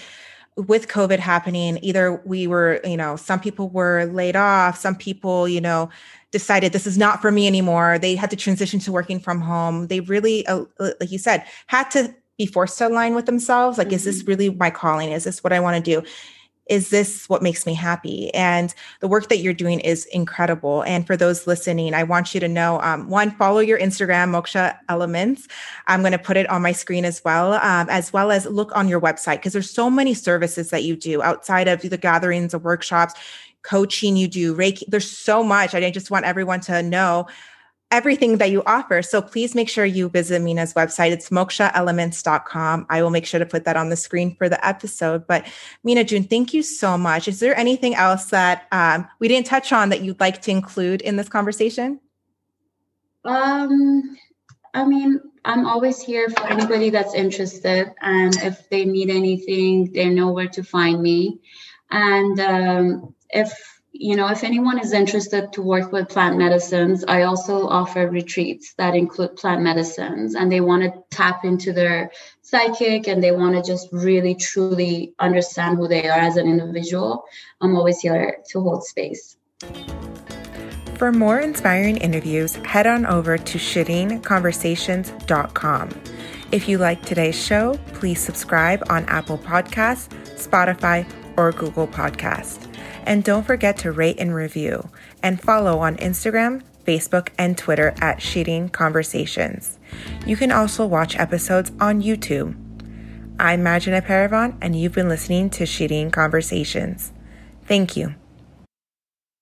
with 0.57 0.87
COVID 0.87 1.19
happening, 1.19 1.79
either 1.81 2.21
we 2.25 2.47
were, 2.47 2.79
you 2.83 2.97
know, 2.97 3.15
some 3.15 3.39
people 3.39 3.69
were 3.69 4.05
laid 4.05 4.35
off, 4.35 4.77
some 4.77 4.95
people, 4.95 5.47
you 5.47 5.59
know, 5.61 5.89
decided 6.31 6.71
this 6.71 6.87
is 6.87 6.97
not 6.97 7.21
for 7.21 7.31
me 7.31 7.47
anymore. 7.47 7.97
They 7.99 8.15
had 8.15 8.29
to 8.29 8.35
transition 8.35 8.79
to 8.81 8.91
working 8.91 9.19
from 9.19 9.41
home. 9.41 9.87
They 9.87 10.01
really, 10.01 10.45
uh, 10.47 10.65
like 10.79 11.11
you 11.11 11.17
said, 11.17 11.45
had 11.67 11.89
to 11.91 12.13
be 12.37 12.45
forced 12.45 12.77
to 12.77 12.87
align 12.87 13.15
with 13.15 13.25
themselves. 13.25 13.77
Like, 13.77 13.87
mm-hmm. 13.87 13.95
is 13.95 14.03
this 14.05 14.19
mm-hmm. 14.19 14.29
really 14.29 14.49
my 14.49 14.69
calling? 14.69 15.11
Is 15.11 15.25
this 15.25 15.43
what 15.43 15.53
I 15.53 15.59
want 15.59 15.83
to 15.83 16.01
do? 16.01 16.07
Is 16.67 16.89
this 16.89 17.29
what 17.29 17.43
makes 17.43 17.65
me 17.65 17.73
happy? 17.73 18.33
And 18.33 18.73
the 18.99 19.07
work 19.07 19.29
that 19.29 19.37
you're 19.37 19.53
doing 19.53 19.79
is 19.81 20.05
incredible. 20.07 20.83
And 20.83 21.05
for 21.05 21.15
those 21.15 21.45
listening, 21.45 21.93
I 21.93 22.03
want 22.03 22.33
you 22.33 22.39
to 22.39 22.47
know 22.47 22.81
um, 22.81 23.09
one, 23.09 23.31
follow 23.31 23.59
your 23.59 23.79
Instagram, 23.79 24.31
Moksha 24.31 24.77
Elements. 24.89 25.47
I'm 25.87 26.01
going 26.01 26.11
to 26.11 26.17
put 26.17 26.37
it 26.37 26.49
on 26.49 26.61
my 26.61 26.71
screen 26.71 27.05
as 27.05 27.23
well, 27.23 27.53
um, 27.53 27.87
as 27.89 28.11
well 28.11 28.31
as 28.31 28.45
look 28.45 28.75
on 28.75 28.87
your 28.87 28.99
website 28.99 29.37
because 29.37 29.53
there's 29.53 29.69
so 29.69 29.89
many 29.89 30.13
services 30.13 30.71
that 30.71 30.83
you 30.83 30.95
do 30.95 31.21
outside 31.21 31.67
of 31.67 31.81
the 31.81 31.97
gatherings, 31.97 32.51
the 32.51 32.59
workshops, 32.59 33.13
coaching 33.61 34.15
you 34.15 34.27
do, 34.27 34.55
Reiki. 34.55 34.83
There's 34.87 35.09
so 35.09 35.43
much. 35.43 35.75
I 35.75 35.91
just 35.91 36.11
want 36.11 36.25
everyone 36.25 36.61
to 36.61 36.81
know 36.81 37.27
everything 37.95 38.39
that 38.39 38.51
you 38.51 38.61
offer. 38.65 39.01
So 39.01 39.21
please 39.21 39.55
make 39.55 39.69
sure 39.69 39.85
you 39.85 40.09
visit 40.09 40.41
Mina's 40.41 40.73
website. 40.73 41.11
It's 41.11 41.29
mokshaelements.com. 41.29 42.87
I 42.89 43.01
will 43.01 43.09
make 43.09 43.25
sure 43.25 43.39
to 43.39 43.45
put 43.45 43.63
that 43.63 43.77
on 43.77 43.89
the 43.89 43.95
screen 43.95 44.35
for 44.35 44.49
the 44.49 44.63
episode. 44.67 45.25
But 45.25 45.47
Mina 45.85 46.03
June, 46.03 46.25
thank 46.25 46.53
you 46.53 46.61
so 46.61 46.97
much. 46.97 47.29
Is 47.29 47.39
there 47.39 47.57
anything 47.57 47.95
else 47.95 48.25
that 48.25 48.67
um, 48.73 49.07
we 49.19 49.29
didn't 49.29 49.47
touch 49.47 49.71
on 49.71 49.87
that 49.89 50.01
you'd 50.01 50.19
like 50.19 50.41
to 50.41 50.51
include 50.51 51.01
in 51.01 51.15
this 51.15 51.29
conversation? 51.29 52.01
Um, 53.23 54.17
I 54.73 54.85
mean, 54.85 55.21
I'm 55.45 55.65
always 55.65 56.01
here 56.01 56.29
for 56.29 56.45
anybody 56.47 56.89
that's 56.89 57.13
interested. 57.13 57.93
And 58.01 58.35
if 58.43 58.69
they 58.69 58.83
need 58.83 59.09
anything, 59.09 59.93
they 59.93 60.09
know 60.09 60.33
where 60.33 60.49
to 60.49 60.63
find 60.63 61.01
me. 61.01 61.39
And 61.91 62.39
um, 62.41 63.15
if 63.29 63.74
you 63.97 64.17
know, 64.17 64.27
if 64.27 64.43
anyone 64.43 64.77
is 64.77 64.91
interested 64.91 65.53
to 65.53 65.61
work 65.61 65.93
with 65.93 66.09
plant 66.09 66.37
medicines, 66.37 67.05
I 67.07 67.21
also 67.23 67.65
offer 67.67 68.09
retreats 68.09 68.73
that 68.77 68.93
include 68.93 69.37
plant 69.37 69.61
medicines 69.61 70.35
and 70.35 70.51
they 70.51 70.59
want 70.59 70.83
to 70.83 70.91
tap 71.11 71.45
into 71.45 71.71
their 71.71 72.11
psychic 72.41 73.07
and 73.07 73.23
they 73.23 73.31
want 73.31 73.55
to 73.55 73.63
just 73.63 73.87
really 73.93 74.35
truly 74.35 75.13
understand 75.19 75.77
who 75.77 75.87
they 75.87 76.09
are 76.09 76.19
as 76.19 76.35
an 76.35 76.45
individual. 76.47 77.23
I'm 77.61 77.73
always 77.75 78.01
here 78.01 78.39
to 78.49 78.59
hold 78.59 78.83
space. 78.83 79.37
For 80.95 81.13
more 81.13 81.39
inspiring 81.39 81.95
interviews, 81.97 82.55
head 82.55 82.87
on 82.87 83.05
over 83.05 83.37
to 83.37 83.57
ShireenConversations.com. 83.57 85.89
If 86.51 86.67
you 86.67 86.77
like 86.77 87.01
today's 87.01 87.41
show, 87.41 87.79
please 87.93 88.19
subscribe 88.19 88.83
on 88.89 89.05
Apple 89.05 89.37
Podcasts, 89.37 90.09
Spotify, 90.35 91.09
or 91.37 91.53
Google 91.53 91.87
Podcast. 91.87 92.74
And 93.05 93.23
don't 93.23 93.45
forget 93.45 93.77
to 93.77 93.91
rate 93.91 94.19
and 94.19 94.33
review 94.33 94.89
and 95.21 95.39
follow 95.39 95.79
on 95.79 95.97
Instagram, 95.97 96.63
Facebook, 96.85 97.29
and 97.37 97.57
Twitter 97.57 97.93
at 98.01 98.19
Shireen 98.19 98.71
Conversations. 98.71 99.77
You 100.25 100.35
can 100.35 100.51
also 100.51 100.85
watch 100.85 101.17
episodes 101.17 101.71
on 101.79 102.01
YouTube. 102.01 102.55
I'm 103.39 103.61
Majina 103.63 104.05
Paravan, 104.05 104.57
and 104.61 104.75
you've 104.79 104.93
been 104.93 105.09
listening 105.09 105.49
to 105.51 105.63
Shireen 105.65 106.11
Conversations. 106.11 107.11
Thank 107.67 107.95
you. 107.95 108.15